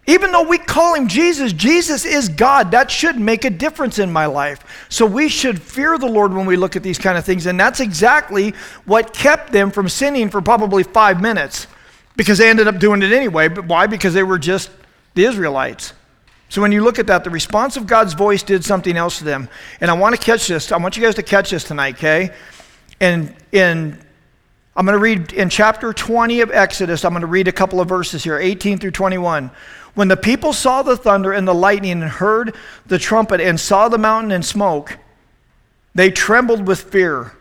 [0.07, 2.73] Even though we call him Jesus, Jesus is God.
[2.73, 4.87] That should make a difference in my life.
[4.89, 7.47] So we should fear the Lord when we look at these kind of things.
[7.47, 8.53] And that's exactly
[8.85, 11.69] what kept them from sinning for probably five minutes
[12.17, 13.47] because they ended up doing it anyway.
[13.47, 13.87] But why?
[13.87, 14.71] Because they were just
[15.15, 15.93] the Israelites.
[16.49, 19.25] So when you look at that, the response of God's voice did something else to
[19.25, 19.49] them.
[19.81, 20.73] And I want to catch this.
[20.73, 22.35] I want you guys to catch this tonight, okay?
[23.01, 23.99] And in
[24.75, 27.81] I'm going to read in chapter 20 of Exodus, I'm going to read a couple
[27.81, 29.51] of verses here, 18 through 21.
[29.95, 32.57] When the people saw the thunder and the lightning and heard
[32.87, 34.99] the trumpet and saw the mountain and smoke,
[35.95, 37.33] they trembled with fear.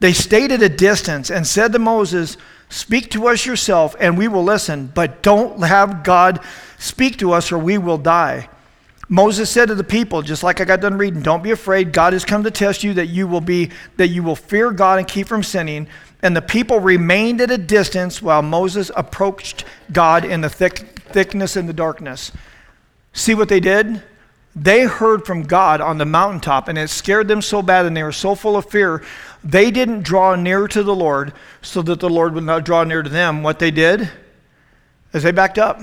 [0.00, 2.36] They stayed at a distance and said to Moses,
[2.68, 6.40] Speak to us yourself, and we will listen, but don't have God
[6.78, 8.48] speak to us, or we will die.
[9.08, 11.92] Moses said to the people, just like I got done reading, don't be afraid.
[11.92, 15.00] God has come to test you that you will be that you will fear God
[15.00, 15.88] and keep from sinning.
[16.22, 21.56] And the people remained at a distance while Moses approached God in the thick thickness
[21.56, 22.32] and the darkness.
[23.12, 24.02] See what they did?
[24.54, 28.02] They heard from God on the mountaintop, and it scared them so bad, and they
[28.02, 29.02] were so full of fear,
[29.44, 33.02] they didn't draw near to the Lord so that the Lord would not draw near
[33.02, 33.42] to them.
[33.42, 34.10] What they did
[35.12, 35.80] is they backed up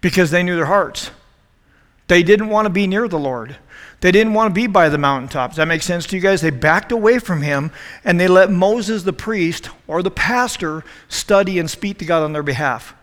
[0.00, 1.10] because they knew their hearts.
[2.08, 3.56] They didn't want to be near the Lord.
[4.04, 5.52] They didn't want to be by the mountaintop.
[5.52, 6.42] Does that make sense to you guys?
[6.42, 7.70] They backed away from him
[8.04, 12.34] and they let Moses, the priest, or the pastor study and speak to God on
[12.34, 12.94] their behalf.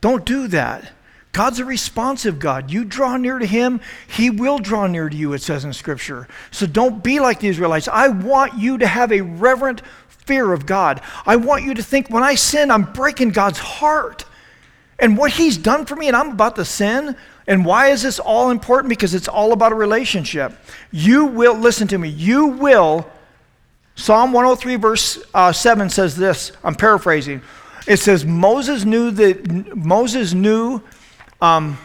[0.00, 0.92] Don't do that.
[1.32, 2.70] God's a responsive God.
[2.70, 6.26] You draw near to Him, He will draw near to you, it says in Scripture.
[6.50, 7.86] So don't be like the Israelites.
[7.86, 11.02] I want you to have a reverent fear of God.
[11.26, 14.24] I want you to think when I sin, I'm breaking God's heart.
[14.98, 17.16] And what He's done for me, and I'm about to sin.
[17.48, 18.90] And why is this all important?
[18.90, 20.52] Because it's all about a relationship.
[20.92, 23.10] You will, listen to me, you will.
[23.94, 26.52] Psalm 103, verse uh, 7 says this.
[26.62, 27.40] I'm paraphrasing.
[27.86, 30.82] It says Moses knew that Moses knew
[31.40, 31.78] um,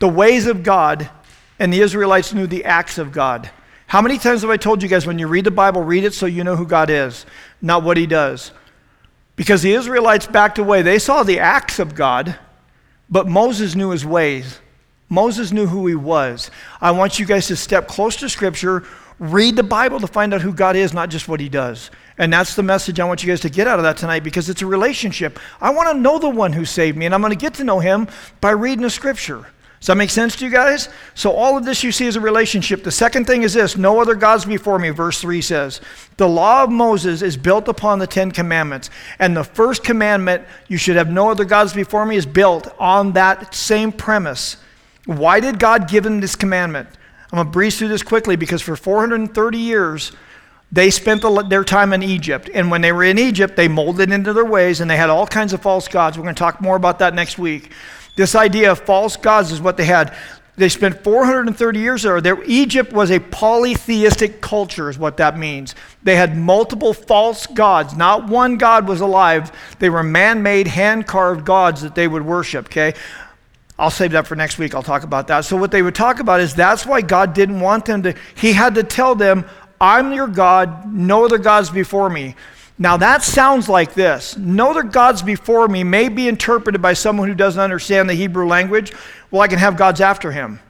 [0.00, 1.08] the ways of God,
[1.58, 3.50] and the Israelites knew the acts of God.
[3.86, 6.12] How many times have I told you guys when you read the Bible, read it
[6.12, 7.24] so you know who God is,
[7.62, 8.52] not what He does?
[9.34, 10.82] Because the Israelites backed away.
[10.82, 12.38] They saw the acts of God,
[13.08, 14.60] but Moses knew His ways.
[15.08, 16.50] Moses knew who He was.
[16.80, 18.84] I want you guys to step close to Scripture,
[19.18, 21.90] read the Bible to find out who God is, not just what He does.
[22.18, 24.48] And that's the message I want you guys to get out of that tonight because
[24.48, 25.38] it's a relationship.
[25.60, 27.64] I want to know the one who saved me, and I'm going to get to
[27.64, 28.08] know him
[28.40, 29.46] by reading the scripture.
[29.80, 30.88] Does that make sense to you guys?
[31.14, 32.82] So, all of this you see is a relationship.
[32.82, 35.82] The second thing is this no other gods before me, verse 3 says.
[36.16, 38.88] The law of Moses is built upon the Ten Commandments.
[39.18, 43.12] And the first commandment, you should have no other gods before me, is built on
[43.12, 44.56] that same premise.
[45.06, 46.88] Why did God give them this commandment?
[47.32, 50.12] I'm going to breeze through this quickly because for 430 years,
[50.70, 52.50] they spent the, their time in Egypt.
[52.52, 55.26] And when they were in Egypt, they molded into their ways and they had all
[55.26, 56.18] kinds of false gods.
[56.18, 57.72] We're going to talk more about that next week.
[58.16, 60.16] This idea of false gods is what they had.
[60.56, 62.20] They spent 430 years there.
[62.20, 62.42] there.
[62.44, 65.74] Egypt was a polytheistic culture, is what that means.
[66.02, 67.94] They had multiple false gods.
[67.94, 69.52] Not one god was alive.
[69.78, 72.94] They were man made, hand carved gods that they would worship, okay?
[73.78, 74.74] I'll save that for next week.
[74.74, 75.44] I'll talk about that.
[75.44, 78.52] So, what they would talk about is that's why God didn't want them to, He
[78.52, 79.44] had to tell them,
[79.80, 82.34] I'm your God, no other gods before me.
[82.78, 84.36] Now that sounds like this.
[84.36, 88.46] No other gods before me may be interpreted by someone who doesn't understand the Hebrew
[88.46, 88.92] language.
[89.30, 90.60] Well, I can have gods after him.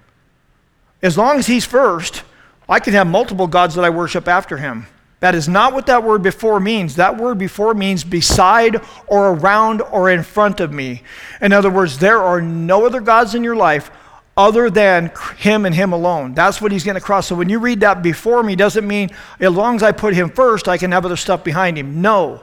[1.03, 2.23] As long as he's first,
[2.69, 4.87] I can have multiple gods that I worship after him.
[5.21, 6.97] That is not what that word before means.
[6.97, 11.03] That word before means beside or around or in front of me.
[11.41, 13.91] In other words, there are no other gods in your life
[14.37, 16.35] other than him and him alone.
[16.35, 17.29] That's what he's going to cross.
[17.29, 19.11] So when you read that before me, doesn't mean
[19.41, 22.03] as long as I put him first, I can have other stuff behind him.
[22.03, 22.43] No.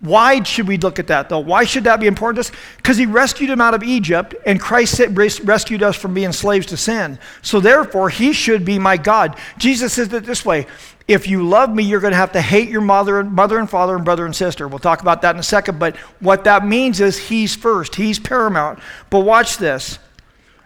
[0.00, 1.40] Why should we look at that though?
[1.40, 2.58] Why should that be important to us?
[2.76, 6.76] Because he rescued him out of Egypt, and Christ rescued us from being slaves to
[6.76, 7.18] sin.
[7.42, 9.36] So therefore, he should be my God.
[9.58, 10.66] Jesus says it this way
[11.08, 13.96] if you love me, you're going to have to hate your mother, mother and father
[13.96, 14.68] and brother and sister.
[14.68, 15.78] We'll talk about that in a second.
[15.78, 18.78] But what that means is he's first, he's paramount.
[19.08, 19.98] But watch this.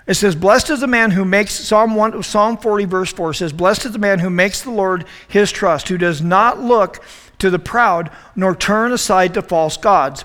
[0.04, 3.52] It says, Blessed is the man who makes, Psalm, 1, Psalm 40, verse 4 says,
[3.52, 7.04] Blessed is the man who makes the Lord his trust, who does not look
[7.38, 10.24] to the proud, nor turn aside to false gods.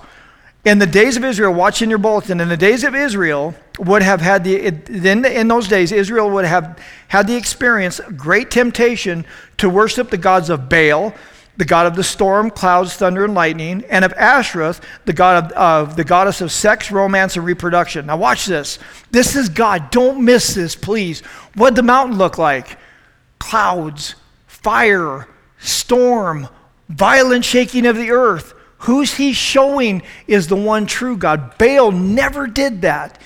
[0.68, 4.02] In the days of Israel, watch in your bulletin, in the days of Israel, would
[4.02, 9.26] have had the, in, in those days, Israel would have had the experience, great temptation
[9.60, 11.16] to worship the gods of Baal,
[11.56, 15.52] the god of the storm, clouds, thunder, and lightning, and of Ashtoreth, the god of,
[15.54, 18.08] of, the goddess of sex, romance, and reproduction.
[18.08, 18.78] Now watch this.
[19.10, 19.90] This is God.
[19.90, 21.22] Don't miss this, please.
[21.56, 22.78] What did the mountain look like?
[23.40, 24.16] Clouds,
[24.48, 26.50] fire, storm,
[26.90, 28.54] violent shaking of the earth.
[28.80, 31.58] Who's he showing is the one true God?
[31.58, 33.20] Baal never did that.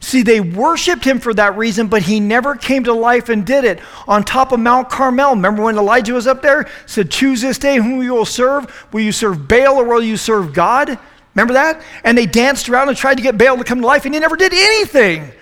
[0.00, 3.64] See, they worshiped him for that reason, but he never came to life and did
[3.64, 3.80] it.
[4.06, 6.68] On top of Mount Carmel, remember when Elijah was up there?
[6.86, 8.86] Said, Choose this day whom you will serve.
[8.92, 10.98] Will you serve Baal or will you serve God?
[11.34, 11.82] Remember that?
[12.04, 14.20] And they danced around and tried to get Baal to come to life, and he
[14.20, 15.32] never did anything.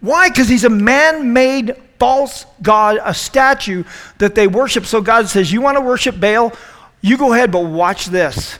[0.00, 0.28] Why?
[0.28, 3.84] Because he's a man made false God, a statue
[4.18, 4.86] that they worship.
[4.86, 6.52] So God says, You want to worship Baal?
[7.02, 8.58] You go ahead, but watch this.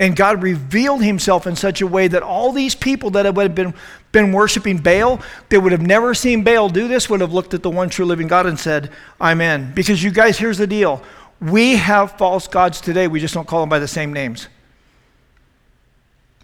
[0.00, 3.54] And God revealed himself in such a way that all these people that would have
[3.54, 3.74] been,
[4.12, 7.62] been worshiping Baal, they would have never seen Baal do this, would have looked at
[7.62, 8.90] the one true living God and said,
[9.20, 9.72] I'm in.
[9.74, 11.02] Because you guys, here's the deal.
[11.40, 14.48] We have false gods today, we just don't call them by the same names.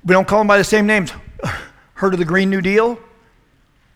[0.05, 1.13] We don't call them by the same names.
[1.95, 2.99] Heard of the Green New Deal?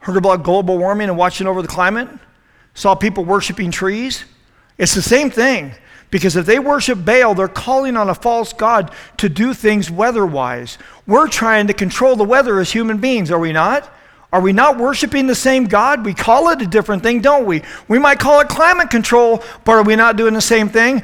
[0.01, 2.09] Heard about global warming and watching over the climate?
[2.75, 4.25] Saw people worshiping trees?
[4.79, 5.75] It's the same thing.
[6.11, 10.25] Because if they worship Baal, they're calling on a false God to do things weather
[10.25, 10.79] wise.
[11.07, 13.93] We're trying to control the weather as human beings, are we not?
[14.33, 16.05] Are we not worshiping the same God?
[16.05, 17.63] We call it a different thing, don't we?
[17.89, 21.03] We might call it climate control, but are we not doing the same thing?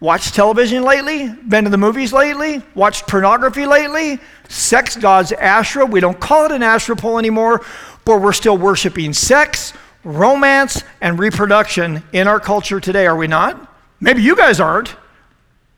[0.00, 1.28] Watched television lately?
[1.28, 2.62] Been to the movies lately?
[2.74, 4.18] Watched pornography lately?
[4.48, 5.86] Sex gods, Asherah.
[5.86, 7.64] We don't call it an Asherah pole anymore,
[8.04, 13.73] but we're still worshiping sex, romance, and reproduction in our culture today, are we not?
[14.04, 14.94] Maybe you guys aren't.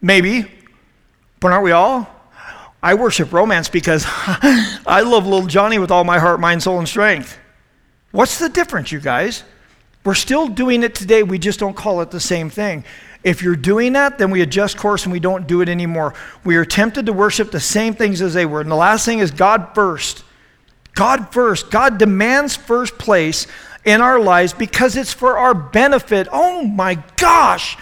[0.02, 0.50] Maybe.
[1.38, 2.10] But aren't we all?
[2.82, 6.88] I worship romance because I love little Johnny with all my heart, mind, soul, and
[6.88, 7.38] strength.
[8.10, 9.44] What's the difference, you guys?
[10.04, 12.84] We're still doing it today, we just don't call it the same thing.
[13.22, 16.12] If you're doing that, then we adjust course and we don't do it anymore.
[16.44, 18.60] We are tempted to worship the same things as they were.
[18.60, 20.24] And the last thing is God first.
[20.94, 21.70] God first.
[21.70, 23.46] God demands first place
[23.84, 26.26] in our lives because it's for our benefit.
[26.32, 27.76] Oh my gosh.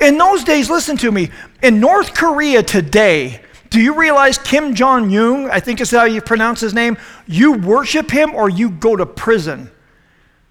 [0.00, 1.30] In those days, listen to me,
[1.62, 3.40] in North Korea today,
[3.70, 6.96] do you realize Kim Jong un, I think is how you pronounce his name,
[7.26, 9.70] you worship him or you go to prison?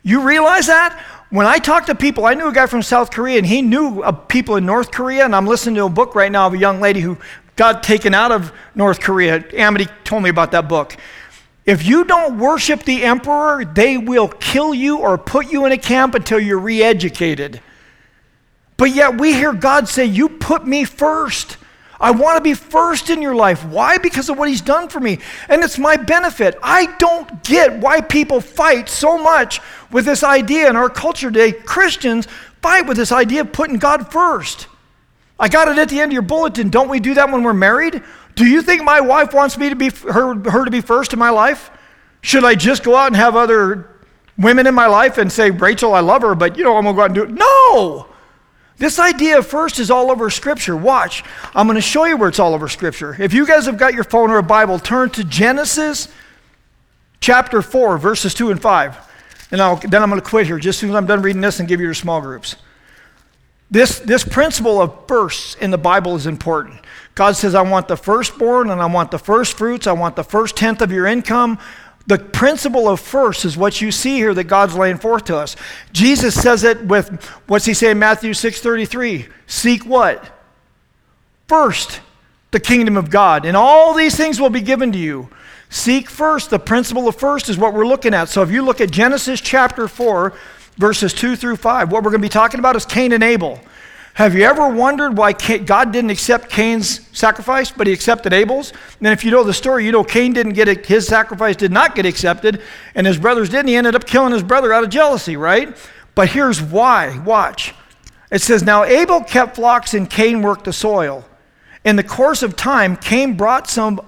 [0.03, 1.01] You realize that?
[1.29, 4.01] When I talk to people, I knew a guy from South Korea and he knew
[4.01, 6.57] uh, people in North Korea, and I'm listening to a book right now of a
[6.57, 7.17] young lady who
[7.55, 9.43] got taken out of North Korea.
[9.53, 10.95] Amity told me about that book.
[11.65, 15.77] If you don't worship the emperor, they will kill you or put you in a
[15.77, 17.61] camp until you're re educated.
[18.77, 21.57] But yet we hear God say, You put me first.
[21.99, 23.65] I want to be first in your life.
[23.65, 23.97] Why?
[23.97, 25.17] Because of what he's done for me.
[25.49, 26.55] And it's my benefit.
[26.61, 29.61] I don't get why people fight so much
[29.91, 31.51] with this idea in our culture today.
[31.51, 32.27] Christians
[32.61, 34.67] fight with this idea of putting God first.
[35.39, 36.69] I got it at the end of your bulletin.
[36.69, 38.03] Don't we do that when we're married?
[38.35, 41.19] Do you think my wife wants me to be her, her to be first in
[41.19, 41.71] my life?
[42.21, 43.89] Should I just go out and have other
[44.37, 46.95] women in my life and say, Rachel, I love her, but you know, I'm gonna
[46.95, 47.31] go out and do it?
[47.31, 48.07] No!
[48.77, 50.77] This idea first is all over Scripture.
[50.77, 51.23] Watch.
[51.55, 53.15] I'm going to show you where it's all over Scripture.
[53.19, 56.09] If you guys have got your phone or a Bible, turn to Genesis
[57.19, 58.97] chapter 4, verses 2 and 5.
[59.51, 61.41] And I'll, then I'm going to quit here just as soon as I'm done reading
[61.41, 62.55] this and give you your small groups.
[63.71, 66.79] This, this principle of firsts in the Bible is important.
[67.15, 69.87] God says, I want the firstborn and I want the first fruits.
[69.87, 71.57] I want the first tenth of your income.
[72.07, 75.57] The principle of first is what you see here that God's laying forth to us.
[75.91, 79.27] Jesus says it with what's he say in Matthew 6:33?
[79.45, 80.23] Seek what?
[81.47, 81.99] First
[82.51, 85.29] the kingdom of God, and all these things will be given to you.
[85.69, 86.49] Seek first.
[86.49, 88.29] The principle of first is what we're looking at.
[88.29, 90.33] So if you look at Genesis chapter 4,
[90.77, 93.59] verses 2 through 5, what we're going to be talking about is Cain and Abel.
[94.17, 98.73] Have you ever wondered why God didn't accept Cain's sacrifice, but he accepted Abel's?
[98.97, 101.71] And if you know the story, you know Cain didn't get it, his sacrifice did
[101.71, 102.63] not get accepted,
[102.95, 103.67] and his brothers didn't.
[103.67, 105.77] He ended up killing his brother out of jealousy, right?
[106.15, 107.19] But here's why.
[107.19, 107.75] Watch.
[108.31, 111.23] It says, Now Abel kept flocks and Cain worked the soil.
[111.85, 114.01] In the course of time, Cain brought some,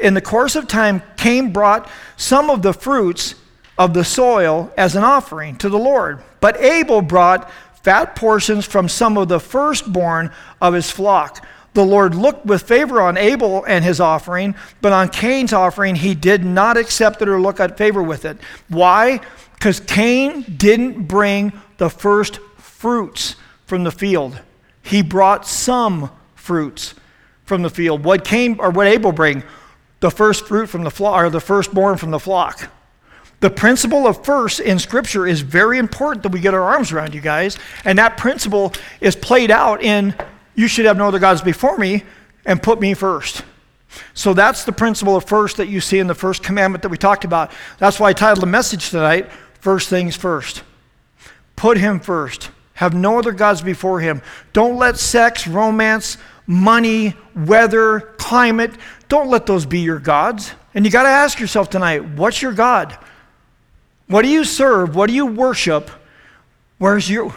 [0.00, 3.34] in the course of time, Cain brought some of the fruits
[3.78, 6.22] of the soil as an offering to the Lord.
[6.40, 7.50] But Abel brought
[7.86, 10.28] fat portions from some of the firstborn
[10.60, 11.46] of his flock.
[11.72, 16.12] The Lord looked with favor on Abel and his offering, but on Cain's offering, he
[16.12, 18.38] did not accept it or look at favor with it.
[18.66, 19.20] Why?
[19.52, 24.40] Because Cain didn't bring the first fruits from the field.
[24.82, 26.96] He brought some fruits
[27.44, 28.02] from the field.
[28.02, 29.44] What Cain or what Abel bring?
[30.00, 32.68] The first fruit from the flock, or the firstborn from the flock.
[33.40, 37.14] The principle of first in Scripture is very important that we get our arms around,
[37.14, 37.58] you guys.
[37.84, 40.14] And that principle is played out in
[40.54, 42.04] you should have no other gods before me
[42.44, 43.42] and put me first.
[44.14, 46.98] So that's the principle of first that you see in the first commandment that we
[46.98, 47.52] talked about.
[47.78, 49.30] That's why I titled the message tonight,
[49.60, 50.62] First Things First.
[51.56, 52.50] Put him first.
[52.74, 54.22] Have no other gods before him.
[54.52, 58.72] Don't let sex, romance, money, weather, climate,
[59.08, 60.52] don't let those be your gods.
[60.74, 62.98] And you got to ask yourself tonight, what's your God?
[64.06, 64.94] What do you serve?
[64.94, 65.90] What do you worship?
[66.78, 67.34] Where's your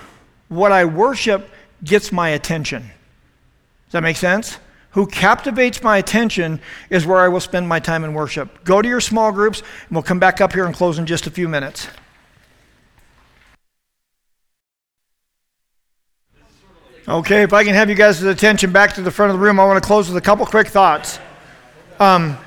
[0.49, 1.49] what I worship
[1.83, 2.81] gets my attention.
[2.81, 4.57] Does that make sense?
[4.91, 6.59] Who captivates my attention
[6.89, 8.63] is where I will spend my time in worship.
[8.63, 11.27] Go to your small groups, and we'll come back up here and close in just
[11.27, 11.87] a few minutes.
[17.07, 19.59] Okay, if I can have you guys' attention back to the front of the room,
[19.59, 21.19] I want to close with a couple quick thoughts.
[21.99, 22.37] Um,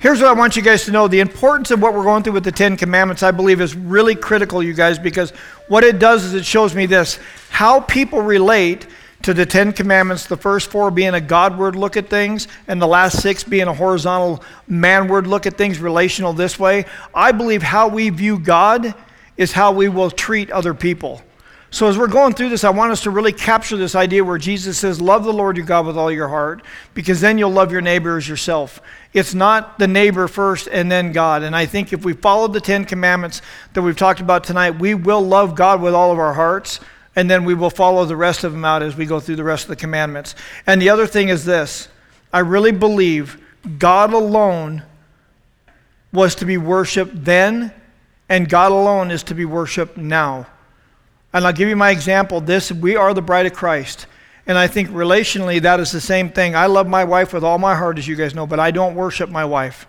[0.00, 2.34] Here's what I want you guys to know the importance of what we're going through
[2.34, 5.30] with the Ten Commandments, I believe, is really critical, you guys, because
[5.66, 7.18] what it does is it shows me this
[7.50, 8.86] how people relate
[9.22, 12.86] to the Ten Commandments, the first four being a Godward look at things, and the
[12.86, 16.84] last six being a horizontal manward look at things, relational this way.
[17.12, 18.94] I believe how we view God
[19.36, 21.22] is how we will treat other people.
[21.70, 24.38] So, as we're going through this, I want us to really capture this idea where
[24.38, 26.62] Jesus says, Love the Lord your God with all your heart,
[26.94, 28.80] because then you'll love your neighbor as yourself.
[29.12, 31.42] It's not the neighbor first and then God.
[31.42, 33.42] And I think if we follow the Ten Commandments
[33.74, 36.80] that we've talked about tonight, we will love God with all of our hearts,
[37.14, 39.44] and then we will follow the rest of them out as we go through the
[39.44, 40.34] rest of the commandments.
[40.66, 41.88] And the other thing is this
[42.32, 43.42] I really believe
[43.78, 44.84] God alone
[46.14, 47.74] was to be worshiped then,
[48.30, 50.46] and God alone is to be worshiped now.
[51.38, 52.40] And I'll give you my example.
[52.40, 54.06] This, we are the bride of Christ.
[54.44, 56.56] And I think relationally, that is the same thing.
[56.56, 58.96] I love my wife with all my heart, as you guys know, but I don't
[58.96, 59.86] worship my wife.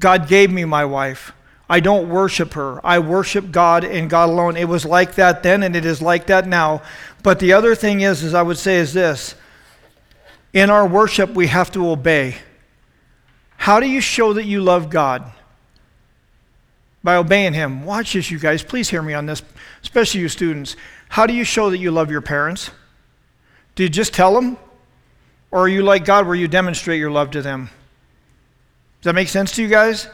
[0.00, 1.32] God gave me my wife.
[1.70, 2.84] I don't worship her.
[2.84, 4.56] I worship God and God alone.
[4.56, 6.82] It was like that then, and it is like that now.
[7.22, 9.36] But the other thing is, as I would say, is this
[10.52, 12.36] in our worship, we have to obey.
[13.58, 15.30] How do you show that you love God?
[17.08, 17.86] By obeying Him.
[17.86, 18.62] Watch this, you guys.
[18.62, 19.42] Please hear me on this
[19.82, 20.76] especially you students,
[21.08, 22.70] how do you show that you love your parents?
[23.76, 24.58] Do you just tell them?
[25.50, 27.70] Or are you like God where you demonstrate your love to them?
[29.00, 30.06] Does that make sense to you guys?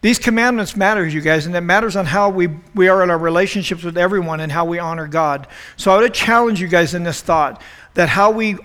[0.00, 3.18] These commandments matter, you guys, and it matters on how we, we are in our
[3.18, 5.46] relationships with everyone and how we honor God.
[5.76, 7.60] So I would challenge you guys in this thought
[7.92, 8.56] that how we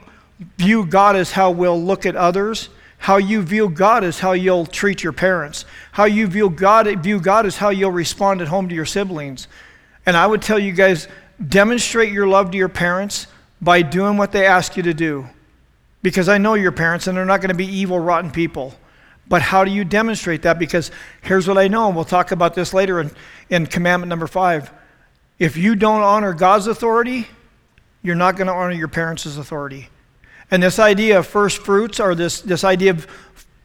[0.57, 2.69] view God is how we'll look at others.
[3.05, 5.65] How you view God is how you'll treat your parents.
[5.91, 9.47] How you view God, view God is how you'll respond at home to your siblings.
[10.07, 11.07] And I would tell you guys
[11.47, 13.27] demonstrate your love to your parents
[13.61, 15.27] by doing what they ask you to do.
[16.05, 18.75] because I know your parents and they're not going to be evil, rotten people.
[19.27, 20.59] But how do you demonstrate that?
[20.59, 20.91] Because
[21.23, 23.09] here's what I know, and we'll talk about this later in,
[23.49, 24.71] in commandment number five.
[25.39, 27.27] If you don't honor God's authority,
[28.03, 29.89] you're not going to honor your parents' authority.
[30.51, 33.07] And this idea of first fruits, or this, this idea of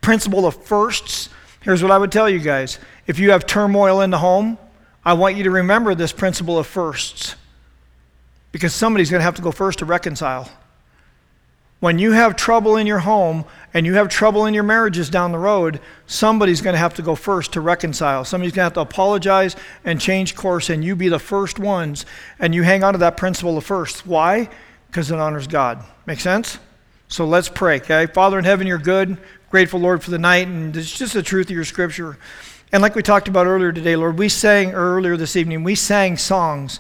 [0.00, 1.28] principle of firsts,
[1.62, 2.78] here's what I would tell you guys.
[3.06, 4.58] If you have turmoil in the home,
[5.04, 7.36] I want you to remember this principle of firsts.
[8.52, 10.50] Because somebody's going to have to go first to reconcile.
[11.78, 15.32] When you have trouble in your home and you have trouble in your marriages down
[15.32, 18.24] the road, somebody's going to have to go first to reconcile.
[18.24, 22.04] Somebody's going to have to apologize and change course, and you be the first ones.
[22.38, 24.06] And you hang on to that principle of first.
[24.06, 24.50] Why?
[24.88, 25.82] Because it honors God.
[26.04, 26.58] Make sense?
[27.10, 28.06] So let's pray, okay?
[28.06, 29.18] Father in heaven, you're good.
[29.50, 32.16] Grateful, Lord, for the night, and it's just the truth of your scripture.
[32.70, 36.16] And like we talked about earlier today, Lord, we sang earlier this evening, we sang
[36.16, 36.78] songs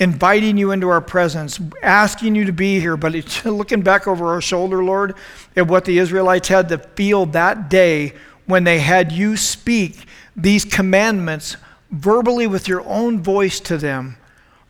[0.00, 2.96] inviting you into our presence, asking you to be here.
[2.96, 5.14] But looking back over our shoulder, Lord,
[5.54, 8.14] at what the Israelites had to feel that day
[8.46, 11.56] when they had you speak these commandments
[11.92, 14.16] verbally with your own voice to them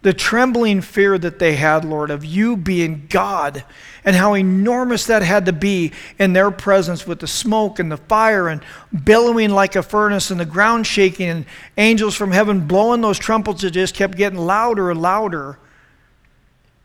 [0.08, 3.62] the trembling fear that they had, Lord, of you being God
[4.06, 7.98] and how enormous that had to be in their presence with the smoke and the
[7.98, 8.62] fire and
[9.04, 11.44] billowing like a furnace and the ground shaking and
[11.76, 15.58] angels from heaven blowing those trumpets that just kept getting louder and louder.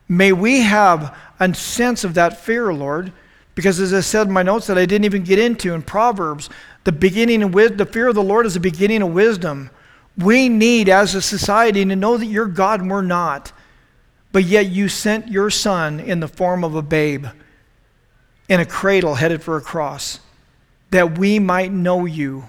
[0.09, 3.13] May we have a sense of that fear, Lord,
[3.55, 6.49] because as I said in my notes that I didn't even get into in Proverbs,
[6.83, 9.69] the beginning of the fear of the Lord is the beginning of wisdom.
[10.17, 13.51] We need, as a society, to know that you're God and we're not.
[14.31, 17.27] But yet you sent your son in the form of a babe
[18.49, 20.19] in a cradle headed for a cross
[20.89, 22.45] that we might know you.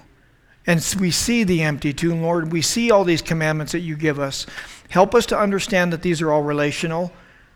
[0.67, 2.51] And we see the empty tomb, Lord.
[2.51, 4.47] We see all these commandments that you give us.
[4.89, 7.11] Help us to understand that these are all relational.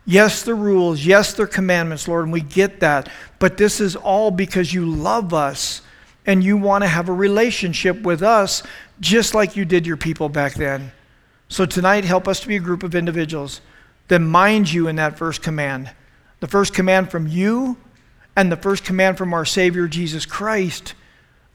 [0.06, 1.06] Yes, the rules.
[1.06, 3.10] Yes, they're commandments, Lord, and we get that.
[3.40, 5.82] But this is all because you love us
[6.26, 8.62] and you want to have a relationship with us
[9.00, 10.92] just like you did your people back then.
[11.48, 13.62] So tonight, help us to be a group of individuals
[14.08, 15.92] that mind you in that first command.
[16.40, 17.78] The first command from you
[18.36, 20.94] and the first command from our Savior Jesus Christ.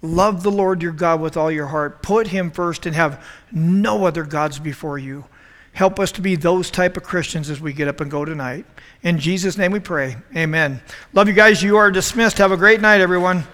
[0.02, 2.02] Love the Lord your God with all your heart.
[2.02, 5.24] Put him first and have no other gods before you.
[5.72, 8.64] Help us to be those type of Christians as we get up and go tonight.
[9.02, 10.16] In Jesus' name we pray.
[10.36, 10.80] Amen.
[11.12, 11.62] Love you guys.
[11.62, 12.38] You are dismissed.
[12.38, 13.44] Have a great night, everyone.